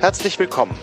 [0.00, 0.74] Herzlich willkommen.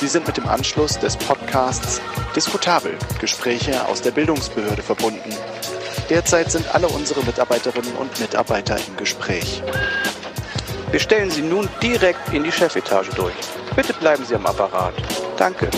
[0.00, 2.00] Sie sind mit dem Anschluss des Podcasts
[2.34, 5.34] Diskutabel Gespräche aus der Bildungsbehörde verbunden.
[6.08, 9.62] Derzeit sind alle unsere Mitarbeiterinnen und Mitarbeiter im Gespräch.
[10.90, 13.34] Wir stellen Sie nun direkt in die Chefetage durch.
[13.76, 14.94] Bitte bleiben Sie am Apparat.
[15.36, 15.68] Danke.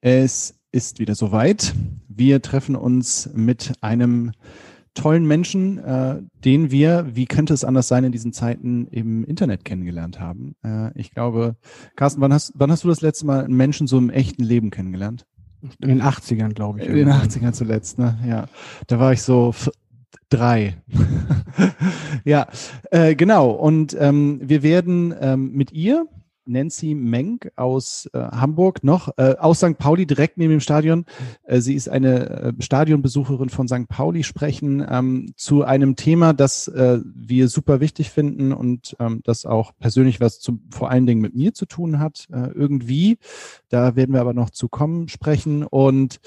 [0.00, 1.74] Es ist wieder soweit.
[2.08, 4.32] Wir treffen uns mit einem
[4.94, 9.64] tollen Menschen, äh, den wir, wie könnte es anders sein, in diesen Zeiten im Internet
[9.64, 10.54] kennengelernt haben.
[10.62, 11.56] Äh, ich glaube,
[11.96, 14.70] Carsten, wann hast, wann hast du das letzte Mal einen Menschen so im echten Leben
[14.70, 15.26] kennengelernt?
[15.80, 16.88] In den 80ern, glaube ich.
[16.88, 18.18] In den 80ern zuletzt, ne?
[18.26, 18.46] Ja.
[18.88, 19.54] Da war ich so
[20.28, 20.76] drei.
[22.24, 22.48] ja,
[22.90, 23.50] äh, genau.
[23.50, 26.06] Und ähm, wir werden ähm, mit ihr
[26.44, 29.78] Nancy Menk aus äh, Hamburg noch, äh, aus St.
[29.78, 31.04] Pauli direkt neben dem Stadion.
[31.44, 33.88] Äh, sie ist eine äh, Stadionbesucherin von St.
[33.88, 39.46] Pauli, sprechen ähm, zu einem Thema, das äh, wir super wichtig finden und ähm, das
[39.46, 43.18] auch persönlich was zu, vor allen Dingen mit mir zu tun hat, äh, irgendwie.
[43.68, 46.20] Da werden wir aber noch zu kommen sprechen und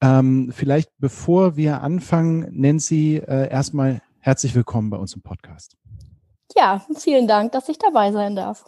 [0.00, 5.76] ähm, vielleicht bevor wir anfangen, Nancy, erstmal herzlich willkommen bei uns im Podcast.
[6.54, 8.64] Ja, vielen Dank, dass ich dabei sein darf.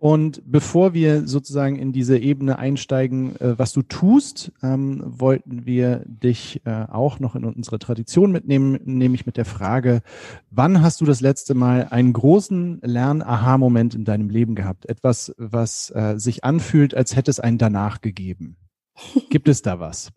[0.00, 6.04] Und bevor wir sozusagen in diese Ebene einsteigen, äh, was du tust, ähm, wollten wir
[6.06, 10.02] dich äh, auch noch in unsere Tradition mitnehmen, nämlich mit der Frage,
[10.50, 14.88] wann hast du das letzte Mal einen großen Lern-Aha-Moment in deinem Leben gehabt?
[14.88, 18.56] Etwas, was äh, sich anfühlt, als hätte es einen danach gegeben.
[19.30, 20.12] Gibt es da was?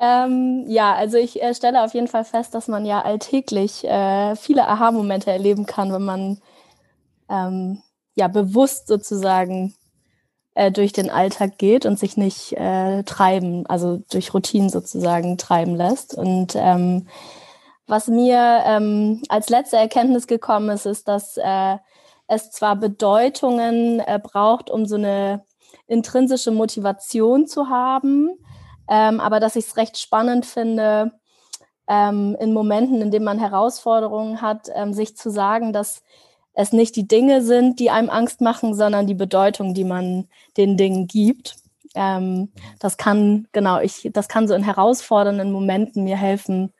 [0.00, 4.34] Ähm, ja, also ich äh, stelle auf jeden Fall fest, dass man ja alltäglich äh,
[4.34, 6.38] viele Aha-Momente erleben kann, wenn man
[7.28, 7.82] ähm,
[8.14, 9.74] ja bewusst sozusagen
[10.54, 15.74] äh, durch den Alltag geht und sich nicht äh, treiben, also durch Routinen sozusagen treiben
[15.74, 16.14] lässt.
[16.14, 17.08] Und ähm,
[17.86, 21.76] was mir ähm, als letzte Erkenntnis gekommen ist, ist, dass äh,
[22.26, 25.44] es zwar Bedeutungen äh, braucht, um so eine
[25.86, 28.30] intrinsische Motivation zu haben,
[28.88, 31.12] ähm, aber dass ich es recht spannend finde,
[31.88, 36.02] ähm, in Momenten, in denen man Herausforderungen hat, ähm, sich zu sagen, dass
[36.54, 40.76] es nicht die Dinge sind, die einem Angst machen, sondern die Bedeutung, die man den
[40.76, 41.56] Dingen gibt.
[41.94, 46.72] Ähm, das kann, genau, ich, das kann so in herausfordernden Momenten mir helfen,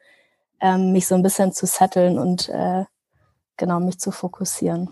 [0.60, 2.84] ähm, mich so ein bisschen zu setteln und äh,
[3.56, 4.91] genau mich zu fokussieren.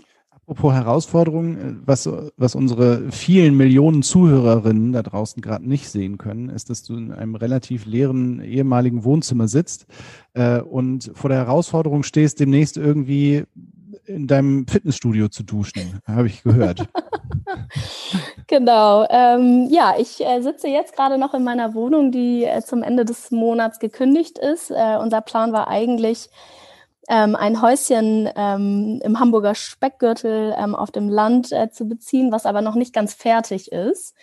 [0.50, 6.48] Apropos Herausforderungen, äh, was, was unsere vielen Millionen Zuhörerinnen da draußen gerade nicht sehen können,
[6.48, 9.86] ist, dass du in einem relativ leeren ehemaligen Wohnzimmer sitzt
[10.34, 13.44] äh, und vor der Herausforderung stehst, demnächst irgendwie
[14.06, 16.86] in deinem Fitnessstudio zu duschen, habe ich gehört.
[18.46, 19.06] genau.
[19.08, 23.04] Ähm, ja, ich äh, sitze jetzt gerade noch in meiner Wohnung, die äh, zum Ende
[23.04, 24.70] des Monats gekündigt ist.
[24.70, 26.28] Äh, unser Plan war eigentlich,
[27.10, 32.46] ähm, ein Häuschen ähm, im Hamburger Speckgürtel ähm, auf dem Land äh, zu beziehen, was
[32.46, 34.14] aber noch nicht ganz fertig ist.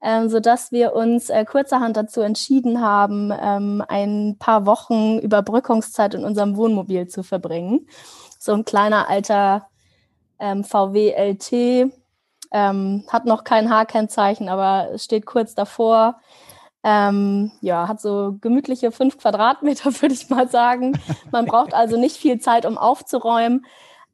[0.00, 6.14] Ähm, so dass wir uns äh, kurzerhand dazu entschieden haben, ähm, ein paar Wochen Überbrückungszeit
[6.14, 7.88] in unserem Wohnmobil zu verbringen
[8.48, 9.68] so ein kleiner alter
[10.38, 11.92] ähm, VW LT,
[12.50, 16.18] ähm, hat noch kein H-Kennzeichen, aber steht kurz davor.
[16.82, 20.98] Ähm, ja, hat so gemütliche fünf Quadratmeter, würde ich mal sagen.
[21.30, 23.66] Man braucht also nicht viel Zeit, um aufzuräumen.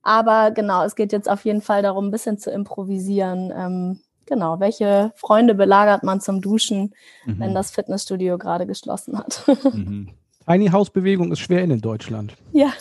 [0.03, 3.53] Aber genau, es geht jetzt auf jeden Fall darum, ein bisschen zu improvisieren.
[3.57, 6.93] Ähm, genau, welche Freunde belagert man zum Duschen,
[7.25, 7.39] mhm.
[7.39, 9.45] wenn das Fitnessstudio gerade geschlossen hat?
[9.73, 10.11] mhm.
[10.45, 12.35] Tiny House Bewegung ist schwer in in Deutschland.
[12.53, 12.73] Ja.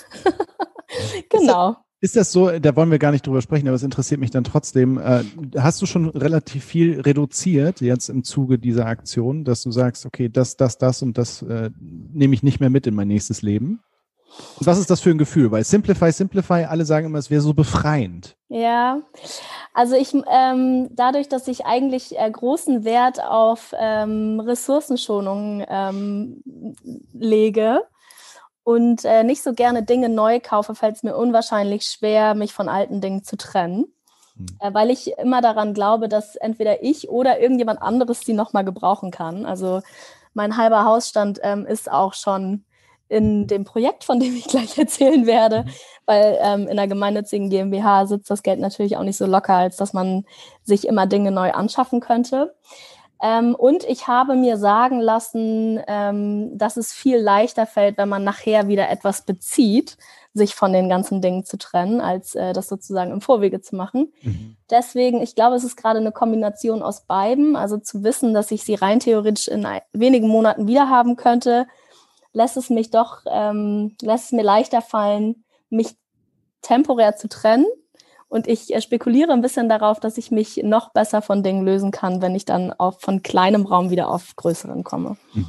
[1.29, 1.77] Genau.
[2.03, 4.43] Ist das so, da wollen wir gar nicht drüber sprechen, aber es interessiert mich dann
[4.43, 4.97] trotzdem.
[4.97, 5.23] Äh,
[5.57, 10.27] hast du schon relativ viel reduziert jetzt im Zuge dieser Aktion, dass du sagst, okay,
[10.27, 13.79] das, das, das und das äh, nehme ich nicht mehr mit in mein nächstes Leben?
[14.59, 15.51] Und was ist das für ein Gefühl?
[15.51, 18.35] Weil Simplify, Simplify, alle sagen immer, es wäre so befreiend.
[18.49, 19.01] Ja,
[19.73, 26.43] also ich, ähm, dadurch, dass ich eigentlich äh, großen Wert auf ähm, Ressourcenschonung ähm,
[27.13, 27.81] lege,
[28.63, 32.69] und äh, nicht so gerne Dinge neu kaufe, fällt es mir unwahrscheinlich schwer, mich von
[32.69, 33.93] alten Dingen zu trennen.
[34.35, 34.45] Mhm.
[34.59, 39.11] Äh, weil ich immer daran glaube, dass entweder ich oder irgendjemand anderes sie nochmal gebrauchen
[39.11, 39.45] kann.
[39.45, 39.81] Also
[40.33, 42.65] mein halber Hausstand ähm, ist auch schon
[43.09, 45.69] in dem Projekt, von dem ich gleich erzählen werde, mhm.
[46.05, 49.75] weil ähm, in der gemeinnützigen GmbH sitzt das Geld natürlich auch nicht so locker, als
[49.75, 50.25] dass man
[50.63, 52.55] sich immer Dinge neu anschaffen könnte.
[53.23, 58.25] Ähm, und ich habe mir sagen lassen, ähm, dass es viel leichter fällt, wenn man
[58.25, 59.97] nachher wieder etwas bezieht,
[60.33, 64.11] sich von den ganzen Dingen zu trennen, als äh, das sozusagen im Vorwege zu machen.
[64.23, 64.57] Mhm.
[64.69, 67.55] Deswegen, ich glaube, es ist gerade eine Kombination aus beiden.
[67.55, 71.65] Also zu wissen, dass ich sie rein theoretisch in wenigen Monaten wieder haben könnte,
[72.33, 75.95] lässt es mich doch, ähm, lässt es mir leichter fallen, mich
[76.61, 77.67] temporär zu trennen
[78.33, 81.91] Und ich äh, spekuliere ein bisschen darauf, dass ich mich noch besser von Dingen lösen
[81.91, 85.17] kann, wenn ich dann auf, von kleinem Raum wieder auf größeren komme.
[85.35, 85.45] Mhm.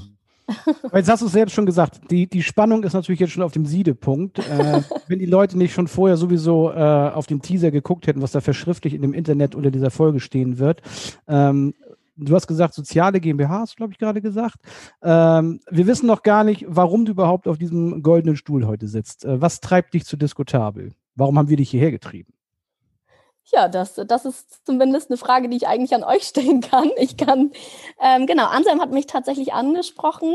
[0.93, 3.53] Jetzt hast du es selbst schon gesagt, die, die Spannung ist natürlich jetzt schon auf
[3.53, 4.39] dem Siedepunkt.
[4.39, 8.33] Äh, wenn die Leute nicht schon vorher sowieso äh, auf den Teaser geguckt hätten, was
[8.33, 10.83] da verschriftlich in dem Internet unter dieser Folge stehen wird.
[11.27, 11.73] Ähm,
[12.19, 14.57] du hast gesagt, soziale GmbH, hast du, glaube ich, gerade gesagt.
[15.03, 19.25] Ähm, wir wissen noch gar nicht, warum du überhaupt auf diesem goldenen Stuhl heute sitzt.
[19.25, 20.93] Äh, was treibt dich zu diskutabel?
[21.15, 22.35] Warum haben wir dich hierher getrieben?
[23.53, 26.91] Ja, das, das ist zumindest eine Frage, die ich eigentlich an euch stellen kann.
[26.97, 27.53] Ich kann,
[28.01, 30.35] ähm, genau, Anselm hat mich tatsächlich angesprochen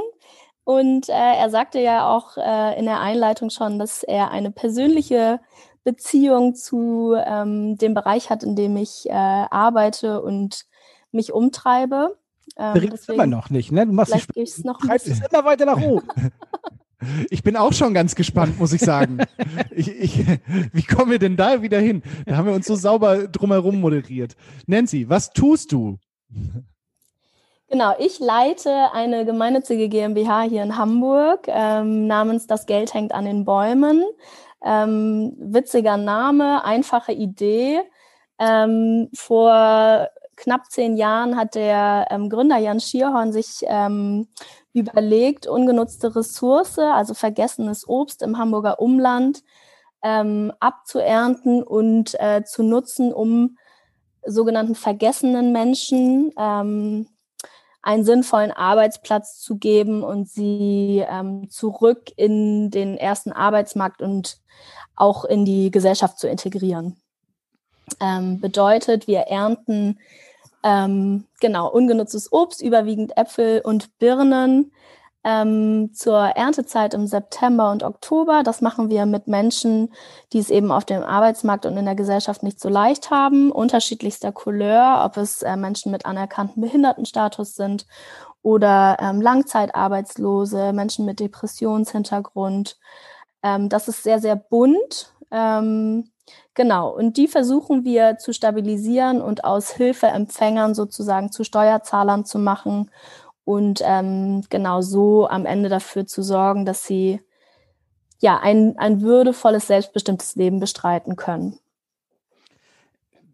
[0.64, 5.40] und äh, er sagte ja auch äh, in der Einleitung schon, dass er eine persönliche
[5.84, 10.66] Beziehung zu ähm, dem Bereich hat, in dem ich äh, arbeite und
[11.12, 12.18] mich umtreibe.
[12.58, 13.88] Ähm, deswegen, immer noch nicht, ne?
[13.88, 16.08] Du machst es immer weiter nach oben.
[17.30, 19.20] Ich bin auch schon ganz gespannt, muss ich sagen.
[19.72, 20.26] ich, ich,
[20.74, 22.04] wie kommen wir denn da wieder hin?
[22.26, 24.36] Da haben wir uns so sauber drumherum moderiert.
[24.68, 25.98] Nancy, was tust du?
[27.70, 33.26] Genau, ich leite eine gemeinnützige GmbH hier in Hamburg ähm, namens Das Geld hängt an
[33.26, 34.04] den Bäumen.
[34.64, 37.80] Ähm, witziger Name, einfache Idee.
[38.40, 44.28] Ähm, vor knapp zehn Jahren hat der ähm, Gründer Jan Schierhorn sich ähm,
[44.74, 49.44] überlegt, ungenutzte Ressource, also vergessenes Obst im Hamburger Umland,
[50.04, 53.58] ähm, abzuernten und äh, zu nutzen, um
[54.26, 57.08] sogenannten vergessenen Menschen ähm,
[57.82, 64.38] einen sinnvollen Arbeitsplatz zu geben und sie ähm, zurück in den ersten Arbeitsmarkt und
[64.96, 66.98] auch in die Gesellschaft zu integrieren.
[68.00, 69.98] Ähm, bedeutet, wir ernten
[70.64, 74.72] ähm, genau, ungenutztes Obst, überwiegend Äpfel und Birnen
[75.24, 78.44] ähm, zur Erntezeit im September und Oktober.
[78.44, 79.94] Das machen wir mit Menschen,
[80.34, 84.32] die es eben auf dem Arbeitsmarkt und in der Gesellschaft nicht so leicht haben, unterschiedlichster
[84.32, 87.86] Couleur, ob es äh, Menschen mit anerkanntem Behindertenstatus sind
[88.42, 92.78] oder ähm, Langzeitarbeitslose, Menschen mit Depressionshintergrund.
[93.44, 95.14] Ähm, das ist sehr, sehr bunt.
[95.32, 96.10] Ähm,
[96.54, 102.92] Genau, und die versuchen wir zu stabilisieren und aus Hilfeempfängern sozusagen zu Steuerzahlern zu machen
[103.46, 107.22] und ähm, genau so am Ende dafür zu sorgen, dass sie
[108.20, 111.58] ja ein, ein würdevolles, selbstbestimmtes Leben bestreiten können.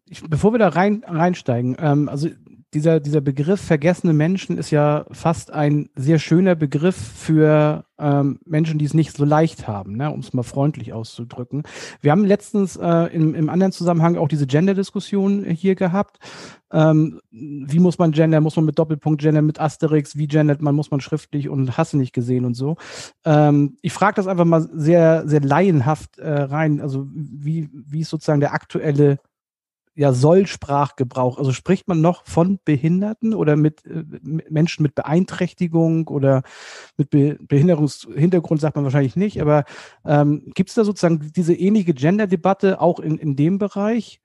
[0.07, 2.30] Ich, bevor wir da rein, reinsteigen, ähm, also
[2.75, 8.77] dieser, dieser Begriff vergessene Menschen ist ja fast ein sehr schöner Begriff für ähm, Menschen,
[8.77, 11.63] die es nicht so leicht haben, ne, um es mal freundlich auszudrücken.
[12.01, 16.19] Wir haben letztens äh, im, im anderen Zusammenhang auch diese Gender-Diskussion hier gehabt.
[16.72, 18.42] Ähm, wie muss man gender?
[18.42, 20.18] Muss man mit Doppelpunkt gender, mit Asterix?
[20.18, 20.75] Wie gendert man?
[20.75, 22.75] Muss man schriftlich und hasse nicht gesehen und so?
[23.24, 26.81] Ähm, ich frage das einfach mal sehr, sehr laienhaft äh, rein.
[26.81, 29.19] Also wie, wie ist sozusagen der aktuelle
[29.95, 31.38] ja, Soll-Sprachgebrauch?
[31.38, 36.44] Also spricht man noch von Behinderten oder mit, äh, mit Menschen mit Beeinträchtigung oder
[36.97, 39.63] mit Be Behinderungshintergrund sagt man wahrscheinlich nicht, aber
[40.06, 44.21] ähm, gibt es da sozusagen diese ähnliche Gender-Debatte auch in, in dem Bereich?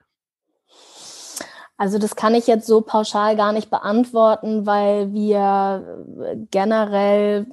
[1.81, 6.05] Also das kann ich jetzt so pauschal gar nicht beantworten, weil wir
[6.51, 7.47] generell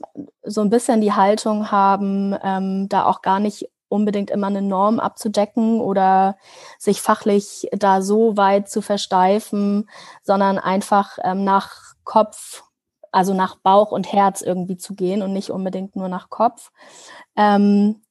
[0.43, 4.99] so ein bisschen die Haltung haben, ähm, da auch gar nicht unbedingt immer eine Norm
[4.99, 6.37] abzudecken oder
[6.77, 9.89] sich fachlich da so weit zu versteifen,
[10.23, 12.63] sondern einfach ähm, nach Kopf,
[13.11, 16.71] also nach Bauch und Herz irgendwie zu gehen und nicht unbedingt nur nach Kopf.
[17.35, 18.01] Ähm,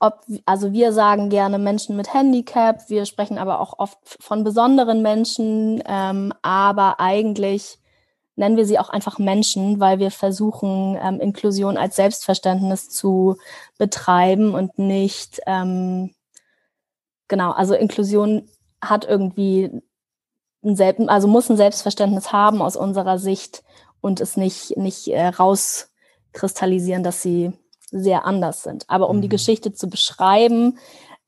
[0.00, 5.02] ob, also wir sagen gerne Menschen mit Handicap, wir sprechen aber auch oft von besonderen
[5.02, 7.78] Menschen, ähm, aber eigentlich
[8.36, 13.36] nennen wir sie auch einfach Menschen, weil wir versuchen, ähm, Inklusion als Selbstverständnis zu
[13.78, 16.14] betreiben und nicht, ähm,
[17.28, 18.48] genau, also Inklusion
[18.80, 19.70] hat irgendwie
[20.64, 23.62] ein Selbst, also muss ein Selbstverständnis haben aus unserer Sicht
[24.00, 27.52] und es nicht, nicht äh, rauskristallisieren, dass sie
[27.90, 28.84] sehr anders sind.
[28.88, 29.22] Aber um mhm.
[29.22, 30.78] die Geschichte zu beschreiben,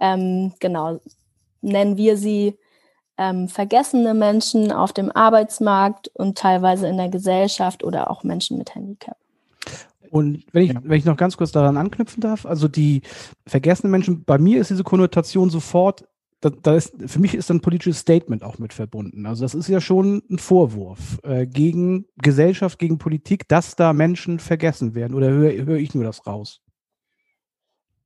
[0.01, 0.99] ähm, genau,
[1.61, 2.59] nennen wir sie
[3.19, 8.75] ähm, vergessene Menschen auf dem Arbeitsmarkt und teilweise in der Gesellschaft oder auch Menschen mit
[8.75, 9.17] Handicap.
[10.11, 13.03] Und wenn ich, wenn ich noch ganz kurz daran anknüpfen darf, also die
[13.47, 16.05] vergessenen Menschen, bei mir ist diese Konnotation sofort,
[16.41, 19.27] da, da ist, für mich ist ein politisches Statement auch mit verbunden.
[19.27, 24.39] Also das ist ja schon ein Vorwurf äh, gegen Gesellschaft, gegen Politik, dass da Menschen
[24.39, 25.15] vergessen werden.
[25.15, 26.61] Oder höre hör ich nur das raus?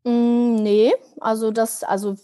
[0.05, 2.17] Mm, nee, also das, also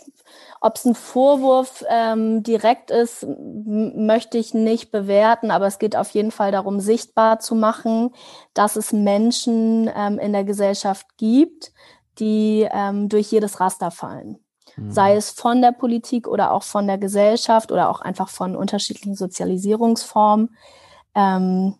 [0.60, 6.10] ob es ein Vorwurf ähm, direkt ist, möchte ich nicht bewerten, aber es geht auf
[6.10, 8.14] jeden Fall darum, sichtbar zu machen,
[8.54, 11.72] dass es Menschen ähm, in der Gesellschaft gibt,
[12.18, 14.38] die ähm, durch jedes Raster fallen.
[14.76, 14.90] mhm.
[14.90, 19.14] sei es von der Politik oder auch von der Gesellschaft oder auch einfach von unterschiedlichen
[19.14, 20.56] Sozialisierungsformen,
[21.14, 21.76] ähm,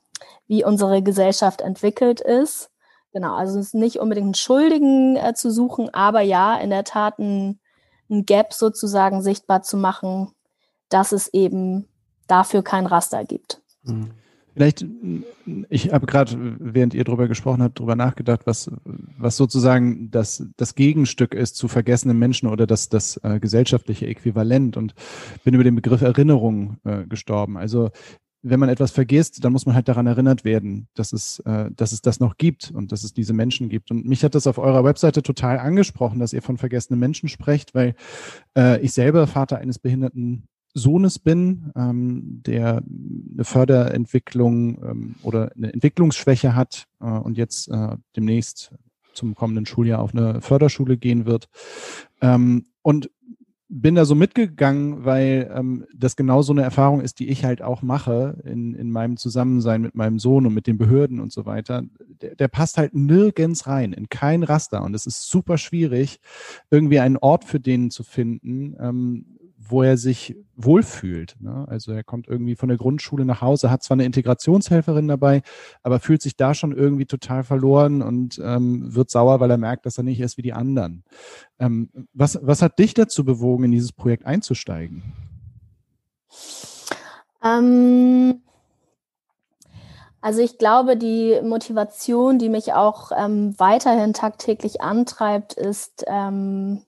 [0.47, 2.71] wie unsere Gesellschaft entwickelt ist.
[3.17, 6.85] Genau, also es ist nicht unbedingt einen Schuldigen äh, zu suchen, aber ja, in der
[6.85, 7.59] Tat ein,
[8.11, 10.33] ein Gap sozusagen sichtbar zu machen,
[10.91, 11.87] dass es eben
[12.27, 13.63] dafür kein Raster gibt.
[13.85, 14.11] Mhm.
[14.53, 14.85] Vielleicht,
[15.71, 20.75] ich habe gerade, während ihr darüber gesprochen habt, darüber nachgedacht, was, was sozusagen das, das
[20.75, 24.95] Gegenstück ist zu vergessenen Menschen oder das, das äh, gesellschaftliche Äquivalent und
[25.43, 27.57] bin über den Begriff Erinnerung äh, gestorben.
[27.57, 27.91] Also
[28.49, 31.93] wenn man etwas vergisst, dann muss man halt daran erinnert werden, dass es, äh, dass
[31.93, 33.91] es das noch gibt und dass es diese Menschen gibt.
[33.91, 37.75] Und mich hat das auf eurer Webseite total angesprochen, dass ihr von vergessenen Menschen sprecht,
[37.75, 37.95] weil
[38.57, 45.73] äh, ich selber Vater eines behinderten Sohnes bin, ähm, der eine Förderentwicklung ähm, oder eine
[45.73, 48.73] Entwicklungsschwäche hat äh, und jetzt äh, demnächst
[49.15, 51.49] zum kommenden Schuljahr auf eine Förderschule gehen wird.
[52.21, 53.11] Ähm, und
[53.69, 57.63] bin da so mitgegangen, weil ähm, das genau so eine Erfahrung ist, die ich halt
[57.63, 61.47] auch mache in, in meinem Zusammensein mit meinem Sohn und mit den Behörden und so
[61.47, 61.83] weiter.
[62.21, 64.83] Der, der passt halt nirgends rein, in kein Raster.
[64.83, 66.21] Und es ist super schwierig,
[66.71, 69.36] irgendwie einen Ort für den zu finden, ähm,
[69.69, 71.37] wo er sich wohlfühlt.
[71.41, 71.67] Ne?
[71.69, 75.43] Also er kommt irgendwie von der Grundschule nach Hause, hat zwar eine Integrationshelferin dabei,
[75.83, 79.87] aber fühlt sich da schon irgendwie total verloren und ähm, wird sauer, weil er merkt,
[79.87, 81.05] dass er nicht ist wie die anderen.
[81.59, 85.03] Ähm, was, was hat dich dazu bewogen, in dieses Projekt einzusteigen?
[87.43, 88.41] Ähm,
[90.21, 96.83] also ich glaube, die Motivation, die mich auch ähm, weiterhin tagtäglich antreibt, ist ähm,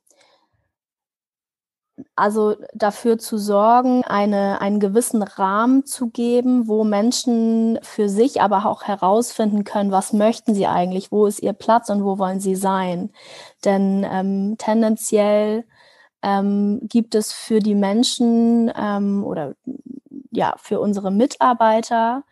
[2.16, 8.66] also dafür zu sorgen, eine, einen gewissen Rahmen zu geben, wo Menschen für sich aber
[8.66, 12.56] auch herausfinden können, was möchten sie eigentlich, wo ist ihr Platz und wo wollen sie
[12.56, 13.10] sein.
[13.64, 15.64] Denn ähm, tendenziell
[16.22, 19.54] ähm, gibt es für die Menschen ähm, oder
[20.30, 22.24] ja, für unsere Mitarbeiter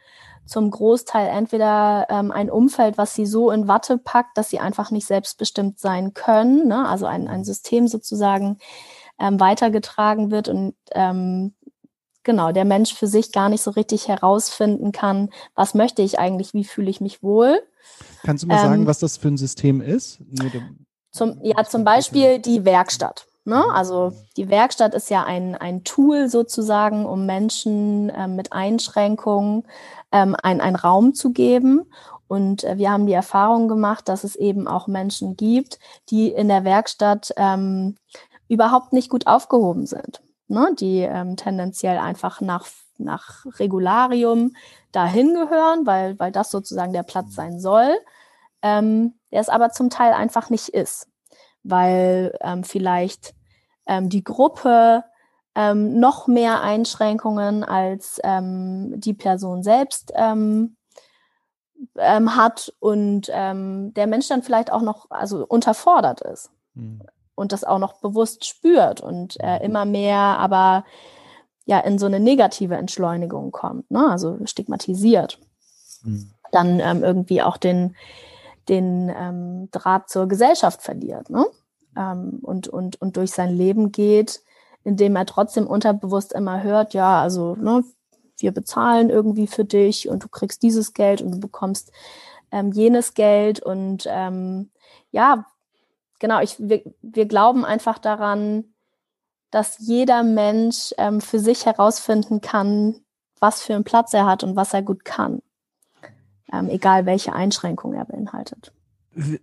[0.46, 4.90] zum Großteil entweder ähm, ein Umfeld, was sie so in Watte packt, dass sie einfach
[4.90, 6.88] nicht selbstbestimmt sein können, ne?
[6.88, 8.58] also ein, ein System sozusagen,
[9.18, 11.54] ähm, weitergetragen wird und ähm,
[12.26, 16.52] genau der Mensch für sich gar nicht so richtig herausfinden kann, was möchte ich eigentlich,
[16.52, 17.62] wie fühle ich mich wohl.
[18.25, 20.18] Kannst du mal sagen, ähm, was das für ein System ist?
[21.12, 23.26] Zum, ja, zum Beispiel die Werkstatt.
[23.44, 23.64] Ne?
[23.73, 29.62] Also die Werkstatt ist ja ein, ein Tool sozusagen, um Menschen äh, mit Einschränkungen
[30.11, 31.87] ähm, ein, einen Raum zu geben.
[32.26, 35.78] Und äh, wir haben die Erfahrung gemacht, dass es eben auch Menschen gibt,
[36.11, 37.94] die in der Werkstatt ähm,
[38.49, 40.71] überhaupt nicht gut aufgehoben sind, ne?
[40.79, 42.67] die ähm, tendenziell einfach nach,
[42.99, 44.53] nach Regularium
[44.93, 47.97] dahin gehören, weil, weil das sozusagen der Platz sein soll,
[48.62, 51.09] ähm, der es aber zum Teil einfach nicht ist,
[51.62, 53.35] weil ähm, vielleicht
[53.87, 55.05] ähm, die Gruppe
[55.55, 60.12] ähm, noch mehr Einschränkungen als ähm, die Person selbst
[61.99, 66.50] hat und der Mensch dann vielleicht auch noch also unterfordert ist.
[66.73, 67.03] Mhm
[67.37, 69.64] und das auch noch bewusst spürt und äh, mhm.
[69.64, 70.85] immer mehr aber
[71.66, 74.09] ja in so eine negative Entschleunigung kommt, ne?
[74.11, 75.38] also stigmatisiert,
[76.02, 76.33] mhm.
[76.50, 77.95] dann ähm, irgendwie auch den,
[78.69, 81.47] den ähm, Draht zur Gesellschaft verliert ne?
[81.97, 84.43] Ähm, und, und, und durch sein Leben geht,
[84.85, 87.83] indem er trotzdem unterbewusst immer hört, ja, also ne,
[88.38, 91.90] wir bezahlen irgendwie für dich und du kriegst dieses Geld und du bekommst
[92.52, 94.71] ähm, jenes Geld und ähm,
[95.11, 95.47] ja,
[96.18, 98.64] genau, ich, wir, wir glauben einfach daran,
[99.50, 102.96] dass jeder Mensch ähm, für sich herausfinden kann,
[103.40, 105.40] was für einen Platz er hat und was er gut kann.
[106.52, 108.73] Ähm, egal welche Einschränkungen er beinhaltet.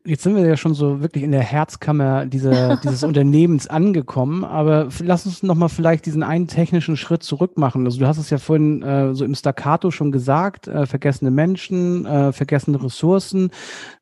[0.06, 4.89] Jetzt sind wir ja schon so wirklich in der Herzkammer dieser, dieses Unternehmens angekommen, aber
[5.00, 7.86] lass uns nochmal vielleicht diesen einen technischen Schritt zurück machen.
[7.86, 12.06] Also du hast es ja vorhin äh, so im Staccato schon gesagt, äh, vergessene Menschen,
[12.06, 13.50] äh, vergessene Ressourcen,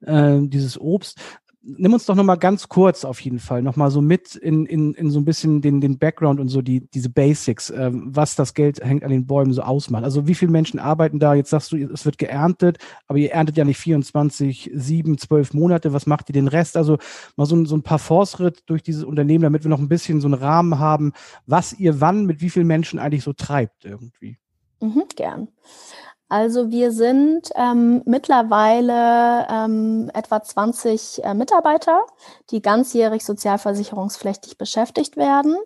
[0.02, 1.20] äh, dieses Obst
[1.64, 5.12] nimm uns doch nochmal ganz kurz auf jeden Fall nochmal so mit in, in, in
[5.12, 8.84] so ein bisschen den, den Background und so die, diese Basics, äh, was das Geld
[8.84, 10.04] hängt an den Bäumen so ausmacht.
[10.04, 11.36] Also wie viele Menschen arbeiten da?
[11.36, 15.94] Jetzt sagst du, es wird geerntet, aber ihr erntet ja nicht 24, 7, 12 Monate.
[15.94, 16.78] Was macht ihr den Rest?
[16.78, 16.98] Also
[17.36, 20.28] mal so, so ein paar Fortschritt durch dieses Unternehmen, damit wir noch ein bisschen so
[20.28, 21.14] einen Rahmen haben,
[21.46, 24.38] was ihr wann mit wie vielen Menschen eigentlich so treibt irgendwie.
[24.80, 25.48] Mhm, gern.
[26.32, 32.06] Also wir sind ähm, mittlerweile ähm, etwa 20 äh, Mitarbeiter,
[32.52, 35.58] die ganzjährig sozialversicherungspflichtig beschäftigt werden,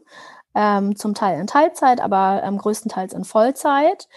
[0.56, 4.08] ähm, zum Teil in Teilzeit, aber ähm, größtenteils in Vollzeit.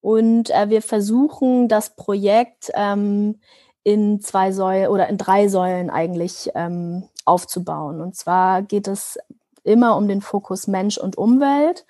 [0.00, 3.38] Und äh, wir versuchen das Projekt ähm,
[3.82, 8.00] in zwei Säulen oder in drei Säulen eigentlich ähm, aufzubauen.
[8.00, 9.18] Und zwar geht es
[9.62, 11.84] immer um den Fokus Mensch und Umwelt.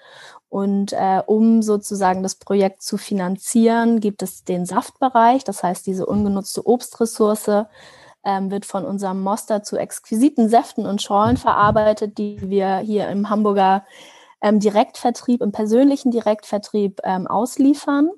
[0.48, 6.06] Und äh, um sozusagen das Projekt zu finanzieren, gibt es den Saftbereich, das heißt diese
[6.06, 7.66] ungenutzte Obstressource
[8.24, 13.30] ähm, wird von unserem Moster zu exquisiten Säften und Schorlen verarbeitet, die wir hier im
[13.30, 13.84] Hamburger
[14.40, 18.10] ähm, Direktvertrieb, im persönlichen Direktvertrieb ähm, ausliefern.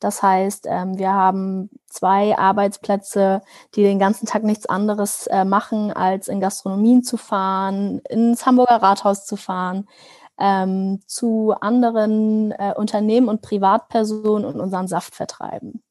[0.00, 3.42] Das heißt, ähm, wir haben zwei Arbeitsplätze,
[3.74, 8.76] die den ganzen Tag nichts anderes äh, machen, als in Gastronomien zu fahren, ins Hamburger
[8.76, 9.88] Rathaus zu fahren,
[10.38, 15.82] ähm, zu anderen äh, Unternehmen und Privatpersonen und unseren Saft vertreiben.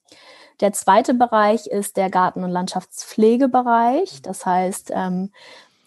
[0.60, 4.22] Der zweite Bereich ist der Garten- und Landschaftspflegebereich.
[4.24, 5.32] Das heißt, ähm,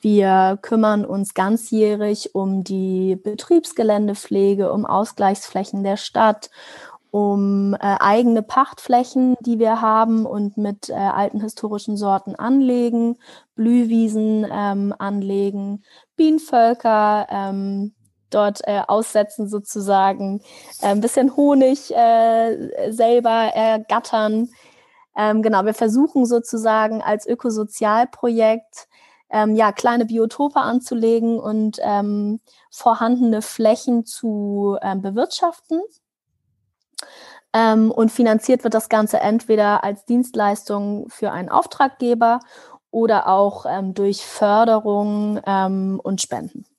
[0.00, 6.50] wir kümmern uns ganzjährig um die Betriebsgeländepflege, um Ausgleichsflächen der Stadt,
[7.11, 13.19] um äh, eigene Pachtflächen, die wir haben und mit äh, alten historischen Sorten anlegen,
[13.57, 15.83] Blühwiesen ähm, anlegen,
[16.17, 17.93] Bienenvölker ähm,
[18.31, 20.41] dort äh, aussetzen sozusagen,
[20.81, 24.49] äh, ein bisschen Honig äh, selber ergattern.
[25.17, 28.89] Ähm, genau, wir versuchen sozusagen als Ökosozialprojekt
[29.31, 35.81] ähm, ja, kleine Biotope anzulegen und ähm, vorhandene Flächen zu ähm, bewirtschaften.
[37.53, 42.41] Ähm, und finanziert wird das Ganze entweder als Dienstleistung für einen Auftraggeber
[42.93, 46.70] oder auch ähm, durch Förderung und Spenden.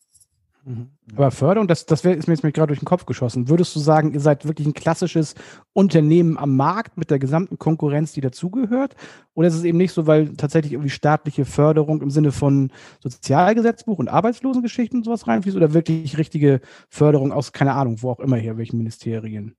[0.64, 0.92] Mhm.
[1.16, 3.50] Aber Förderung, das, das ist mir jetzt gerade durch den Kopf geschossen.
[3.50, 5.36] Würdest du sagen, ihr seid wirklich ein klassisches
[5.74, 8.96] Unternehmen am Markt mit der gesamten Konkurrenz, die dazugehört?
[9.34, 14.00] Oder ist es eben nicht so, weil tatsächlich irgendwie staatliche Förderung im Sinne von Sozialgesetzbuch
[14.00, 15.58] und Arbeitslosengeschichten und sowas reinfließt?
[15.58, 19.56] Oder wirklich richtige Förderung aus, keine Ahnung, wo auch immer hier, welchen Ministerien?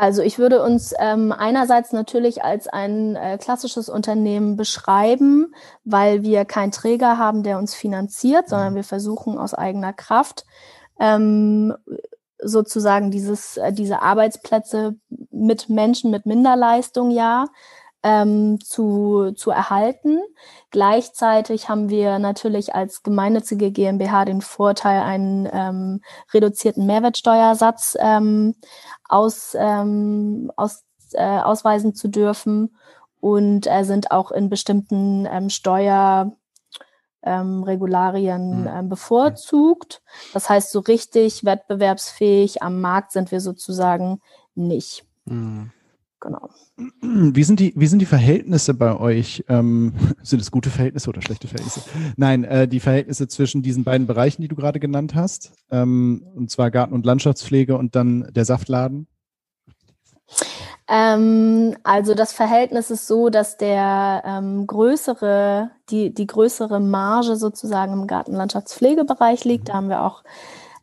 [0.00, 5.54] Also ich würde uns ähm, einerseits natürlich als ein äh, klassisches Unternehmen beschreiben,
[5.84, 8.76] weil wir keinen Träger haben, der uns finanziert, sondern mhm.
[8.76, 10.46] wir versuchen aus eigener Kraft
[10.98, 11.74] ähm,
[12.38, 14.94] sozusagen dieses, äh, diese Arbeitsplätze
[15.30, 17.48] mit Menschen mit Minderleistung ja
[18.02, 20.20] ähm, zu, zu erhalten.
[20.70, 26.00] Gleichzeitig haben wir natürlich als gemeinnützige GmbH den Vorteil, einen ähm,
[26.32, 28.54] reduzierten Mehrwertsteuersatz ähm,
[29.08, 32.76] aus, ähm, aus, äh, ausweisen zu dürfen
[33.20, 36.32] und äh, sind auch in bestimmten ähm, Steuer
[37.22, 40.02] ähm, Regularien ähm, bevorzugt.
[40.32, 44.20] Das heißt, so richtig wettbewerbsfähig am Markt sind wir sozusagen
[44.54, 45.04] nicht.
[45.26, 45.70] Mhm.
[46.20, 46.50] Genau.
[47.00, 49.42] Wie sind die, wie sind die Verhältnisse bei euch?
[49.48, 51.80] Ähm, sind es gute Verhältnisse oder schlechte Verhältnisse?
[52.16, 56.50] Nein, äh, die Verhältnisse zwischen diesen beiden Bereichen, die du gerade genannt hast, ähm, und
[56.50, 59.06] zwar Garten- und Landschaftspflege und dann der Saftladen?
[60.88, 67.92] Ähm, also das Verhältnis ist so, dass der ähm, größere, die, die größere Marge sozusagen
[67.94, 69.68] im Gartenlandschaftspflegebereich liegt.
[69.68, 70.22] Da haben wir auch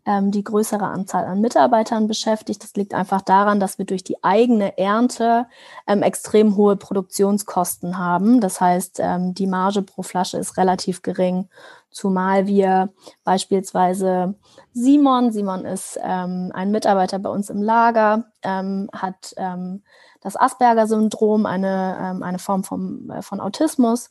[0.08, 2.64] ähm, die größere Anzahl an Mitarbeitern beschäftigt.
[2.64, 5.48] Das liegt einfach daran, dass wir durch die eigene Ernte
[5.86, 8.40] ähm, extrem hohe Produktionskosten haben.
[8.40, 11.50] Das heißt, ähm, die Marge pro Flasche ist relativ gering,
[11.92, 12.90] zumal wir
[13.26, 14.36] beispielsweise
[14.72, 19.84] Simon, Simon ist ähm, ein Mitarbeiter bei uns im Lager, ähm, hat ähm,
[20.22, 24.10] das Asperger-Syndrom, eine, eine Form vom, äh, von Autismus.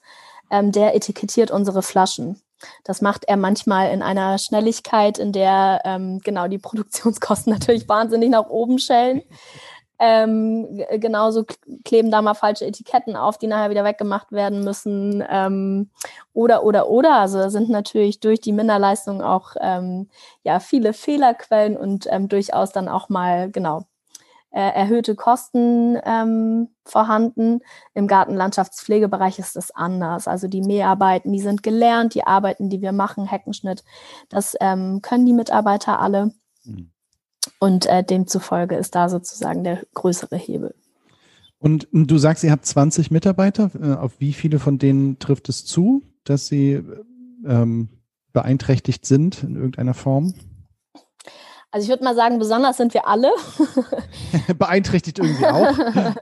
[0.51, 2.41] der etikettiert unsere Flaschen.
[2.85, 8.31] Das macht er manchmal in einer Schnelligkeit, in der ähm, genau die Produktionskosten natürlich wahnsinnig
[8.31, 9.23] nach oben schellen.
[9.99, 11.47] Ähm, genauso
[11.85, 15.25] kleben da mal falsche Etiketten auf, die nachher wieder weggemacht werden müssen.
[15.29, 15.90] Ähm,
[16.35, 17.14] oder, oder, oder.
[17.14, 20.09] Also sind natürlich durch die Minderleistung auch ähm,
[20.42, 23.85] ja, viele Fehlerquellen und ähm, durchaus dann auch mal, genau,
[24.51, 27.61] erhöhte Kosten ähm, vorhanden.
[27.95, 30.29] Im Gartenlandschaftspflegebereich ist es anders.
[30.29, 33.85] Also die Mäharbeiten, die sind gelernt, die Arbeiten, die wir machen, Heckenschnitt,
[34.29, 36.33] das ähm, können die Mitarbeiter alle.
[36.65, 36.91] Mhm.
[37.59, 40.75] Und äh, demzufolge ist da sozusagen der größere Hebel.
[41.59, 43.71] Und du sagst, ihr habt 20 Mitarbeiter.
[43.81, 46.83] Äh, auf wie viele von denen trifft es zu, dass sie
[47.47, 47.89] ähm,
[48.33, 50.35] beeinträchtigt sind in irgendeiner Form?
[51.71, 53.31] Also ich würde mal sagen, besonders sind wir alle.
[54.59, 55.75] Beeinträchtigt irgendwie auch.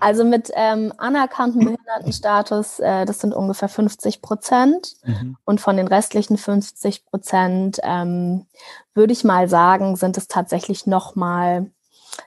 [0.00, 4.94] also mit ähm, anerkannten Behindertenstatus, äh, das sind ungefähr 50 Prozent.
[5.04, 5.36] Mhm.
[5.44, 8.46] Und von den restlichen 50 Prozent ähm,
[8.94, 11.70] würde ich mal sagen, sind es tatsächlich nochmal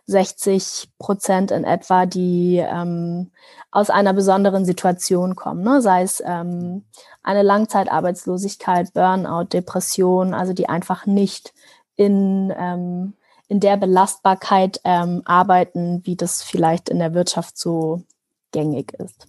[0.05, 3.31] 60 Prozent in etwa, die ähm,
[3.71, 5.81] aus einer besonderen Situation kommen, ne?
[5.81, 6.85] sei es ähm,
[7.23, 11.53] eine Langzeitarbeitslosigkeit, Burnout, Depression, also die einfach nicht
[12.01, 13.13] in, ähm,
[13.47, 18.01] in der Belastbarkeit ähm, arbeiten, wie das vielleicht in der Wirtschaft so
[18.51, 19.27] gängig ist.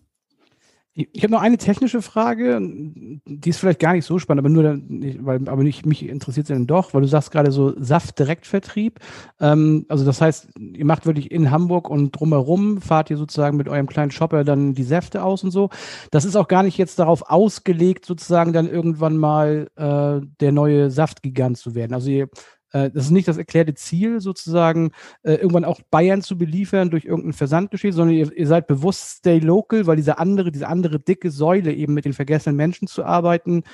[0.94, 4.78] Ich habe noch eine technische Frage, die ist vielleicht gar nicht so spannend, aber nur,
[5.24, 9.00] weil, aber nicht, mich interessiert sie dann doch, weil du sagst gerade so Saftdirektvertrieb.
[9.40, 13.70] Ähm, also das heißt, ihr macht wirklich in Hamburg und drumherum, fahrt ihr sozusagen mit
[13.70, 15.70] eurem kleinen Shopper dann die Säfte aus und so.
[16.10, 20.90] Das ist auch gar nicht jetzt darauf ausgelegt, sozusagen dann irgendwann mal äh, der neue
[20.90, 21.94] Saftgigant zu werden.
[21.94, 22.28] Also ihr
[22.72, 27.34] das ist nicht das erklärte Ziel, sozusagen äh, irgendwann auch Bayern zu beliefern durch irgendein
[27.34, 31.72] Versandgeschäft, sondern ihr, ihr, seid bewusst stay local, weil diese andere, diese andere dicke Säule
[31.72, 33.64] eben mit den vergessenen Menschen zu arbeiten,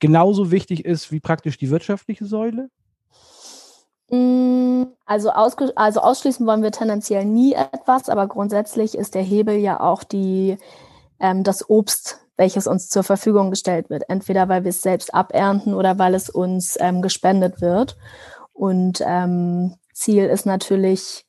[0.00, 2.70] genauso wichtig ist wie praktisch die wirtschaftliche Säule?
[4.10, 9.80] Mm, also, also ausschließen wollen wir tendenziell nie etwas, aber grundsätzlich ist der Hebel ja
[9.80, 10.56] auch die,
[11.20, 14.04] ähm, das Obst, welches uns zur Verfügung gestellt wird.
[14.08, 17.96] Entweder weil wir es selbst abernten oder weil es uns ähm, gespendet wird.
[18.58, 21.24] Und ähm, Ziel ist natürlich,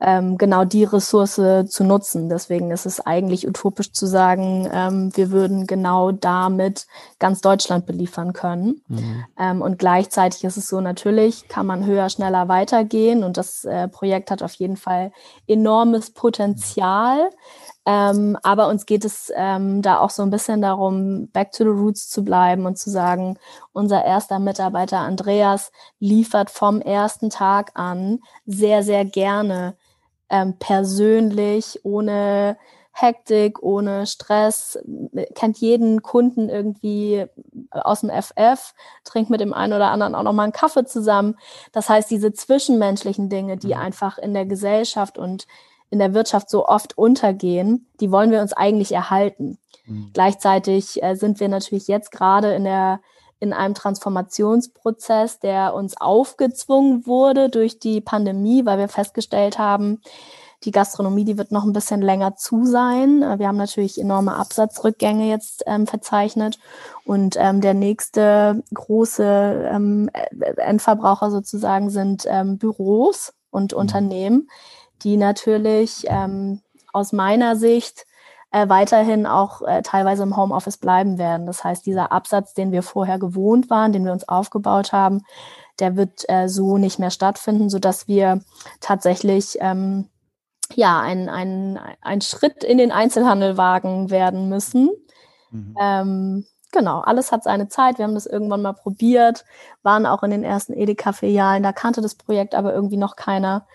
[0.00, 2.28] ähm, genau die Ressource zu nutzen.
[2.28, 6.86] Deswegen ist es eigentlich utopisch zu sagen, ähm, wir würden genau damit
[7.18, 8.82] ganz Deutschland beliefern können.
[8.88, 9.24] Mhm.
[9.38, 13.24] Ähm, und gleichzeitig ist es so, natürlich kann man höher, schneller weitergehen.
[13.24, 15.12] Und das äh, Projekt hat auf jeden Fall
[15.46, 17.30] enormes Potenzial.
[17.86, 21.70] Ähm, aber uns geht es ähm, da auch so ein bisschen darum, back to the
[21.70, 23.38] roots zu bleiben und zu sagen,
[23.72, 29.76] unser erster Mitarbeiter Andreas liefert vom ersten Tag an sehr, sehr gerne
[30.30, 32.56] ähm, persönlich, ohne
[32.96, 34.78] Hektik, ohne Stress,
[35.34, 37.26] kennt jeden Kunden irgendwie
[37.70, 41.36] aus dem FF, trinkt mit dem einen oder anderen auch nochmal einen Kaffee zusammen.
[41.72, 43.80] Das heißt, diese zwischenmenschlichen Dinge, die mhm.
[43.80, 45.48] einfach in der Gesellschaft und
[45.94, 49.58] in der Wirtschaft so oft untergehen, die wollen wir uns eigentlich erhalten.
[49.86, 50.10] Mhm.
[50.12, 53.00] Gleichzeitig äh, sind wir natürlich jetzt gerade in der
[53.38, 60.00] in einem Transformationsprozess, der uns aufgezwungen wurde durch die Pandemie, weil wir festgestellt haben,
[60.64, 63.22] die Gastronomie, die wird noch ein bisschen länger zu sein.
[63.22, 66.58] Äh, wir haben natürlich enorme Absatzrückgänge jetzt ähm, verzeichnet
[67.04, 70.10] und ähm, der nächste große ähm,
[70.56, 73.78] Endverbraucher sozusagen sind ähm, Büros und mhm.
[73.78, 74.48] Unternehmen,
[75.04, 76.60] die natürlich ähm,
[76.92, 78.06] aus meiner Sicht
[78.54, 81.46] äh, weiterhin auch äh, teilweise im Homeoffice bleiben werden.
[81.46, 85.22] Das heißt, dieser Absatz, den wir vorher gewohnt waren, den wir uns aufgebaut haben,
[85.80, 88.40] der wird äh, so nicht mehr stattfinden, sodass wir
[88.80, 90.08] tatsächlich ähm,
[90.74, 94.90] ja ein, ein, ein Schritt in den Einzelhandel wagen werden müssen.
[95.50, 95.76] Mhm.
[95.80, 97.98] Ähm, genau, alles hat seine Zeit.
[97.98, 99.44] Wir haben das irgendwann mal probiert,
[99.82, 103.66] waren auch in den ersten Edeka-Filialen, da kannte das Projekt aber irgendwie noch keiner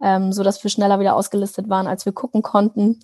[0.00, 3.00] ähm, so dass wir schneller wieder ausgelistet waren, als wir gucken konnten.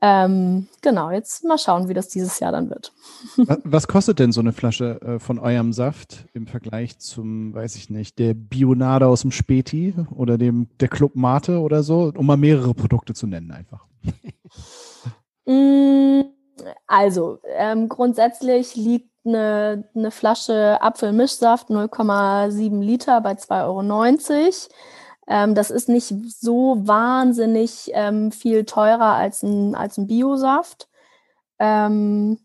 [0.00, 2.92] Ähm, genau, jetzt mal schauen, wie das dieses Jahr dann wird.
[3.64, 7.90] Was kostet denn so eine Flasche äh, von eurem Saft im Vergleich zum, weiß ich
[7.90, 12.36] nicht, der Bionade aus dem Späti oder dem der Club Mate oder so, um mal
[12.36, 13.84] mehrere Produkte zu nennen einfach?
[15.50, 16.24] Mm,
[16.86, 23.82] also, ähm, grundsätzlich liegt eine, eine Flasche Apfelmischsaft 0,7 Liter bei 2,90 Euro.
[25.28, 30.88] Ähm, das ist nicht so wahnsinnig ähm, viel teurer als ein, als ein Biosaft.
[31.58, 32.38] Ähm,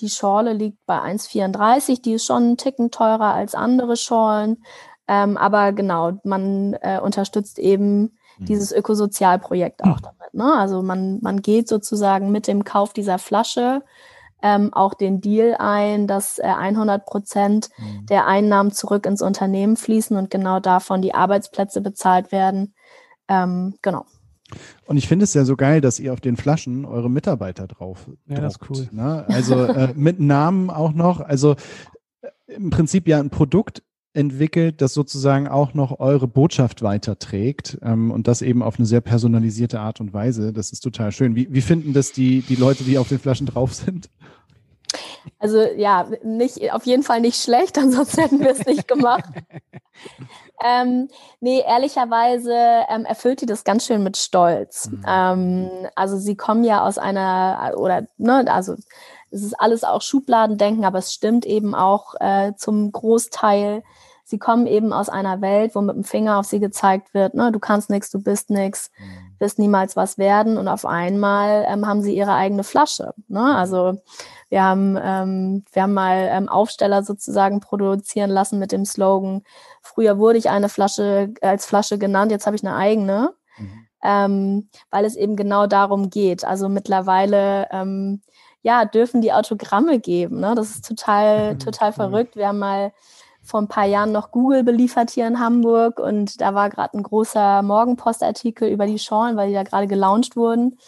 [0.00, 2.02] die Schorle liegt bei 1,34.
[2.02, 4.64] Die ist schon einen Ticken teurer als andere Schorlen.
[5.06, 8.00] Ähm, aber genau, man äh, unterstützt eben
[8.38, 8.46] mhm.
[8.46, 10.34] dieses Ökosozialprojekt auch damit.
[10.34, 10.52] Ne?
[10.56, 13.82] Also man, man geht sozusagen mit dem Kauf dieser Flasche
[14.44, 18.04] ähm, auch den Deal ein, dass äh, 100 Prozent mhm.
[18.06, 22.74] der Einnahmen zurück ins Unternehmen fließen und genau davon die Arbeitsplätze bezahlt werden.
[23.26, 24.04] Ähm, genau.
[24.84, 28.06] Und ich finde es ja so geil, dass ihr auf den Flaschen eure Mitarbeiter drauf
[28.26, 28.86] Ja, das ist cool.
[28.92, 29.24] Ne?
[29.28, 31.20] Also äh, mit Namen auch noch.
[31.20, 31.56] Also
[32.20, 33.82] äh, im Prinzip ja ein Produkt
[34.14, 39.00] entwickelt, das sozusagen auch noch eure Botschaft weiterträgt ähm, und das eben auf eine sehr
[39.00, 40.52] personalisierte Art und Weise.
[40.52, 41.34] Das ist total schön.
[41.34, 44.08] Wie, wie finden das die, die Leute, die auf den Flaschen drauf sind?
[45.38, 49.24] Also ja, nicht, auf jeden Fall nicht schlecht, ansonsten hätten wir es nicht gemacht.
[50.64, 51.08] ähm,
[51.40, 52.54] nee, ehrlicherweise
[52.88, 54.90] ähm, erfüllt die das ganz schön mit Stolz.
[54.90, 55.04] Mhm.
[55.06, 58.76] Ähm, also sie kommen ja aus einer, oder, ne, also
[59.30, 63.82] es ist alles auch Schubladendenken, aber es stimmt eben auch äh, zum Großteil
[64.24, 67.52] sie kommen eben aus einer Welt, wo mit dem Finger auf sie gezeigt wird, ne,
[67.52, 69.36] du kannst nichts, du bist nichts, mhm.
[69.38, 73.12] wirst niemals was werden und auf einmal ähm, haben sie ihre eigene Flasche.
[73.28, 73.40] Ne?
[73.40, 73.46] Mhm.
[73.46, 73.98] Also
[74.48, 79.42] wir haben, ähm, wir haben mal ähm, Aufsteller sozusagen produzieren lassen mit dem Slogan,
[79.82, 83.34] früher wurde ich eine Flasche als Flasche genannt, jetzt habe ich eine eigene.
[83.58, 83.86] Mhm.
[84.06, 86.44] Ähm, weil es eben genau darum geht.
[86.44, 88.20] Also mittlerweile ähm,
[88.60, 90.40] ja, dürfen die Autogramme geben.
[90.40, 90.54] Ne?
[90.54, 92.36] Das ist total, total verrückt.
[92.36, 92.92] Wir haben mal
[93.44, 97.02] vor ein paar Jahren noch Google beliefert hier in Hamburg und da war gerade ein
[97.02, 100.78] großer Morgenpostartikel über die Schorlen, weil die da gerade gelauncht wurden.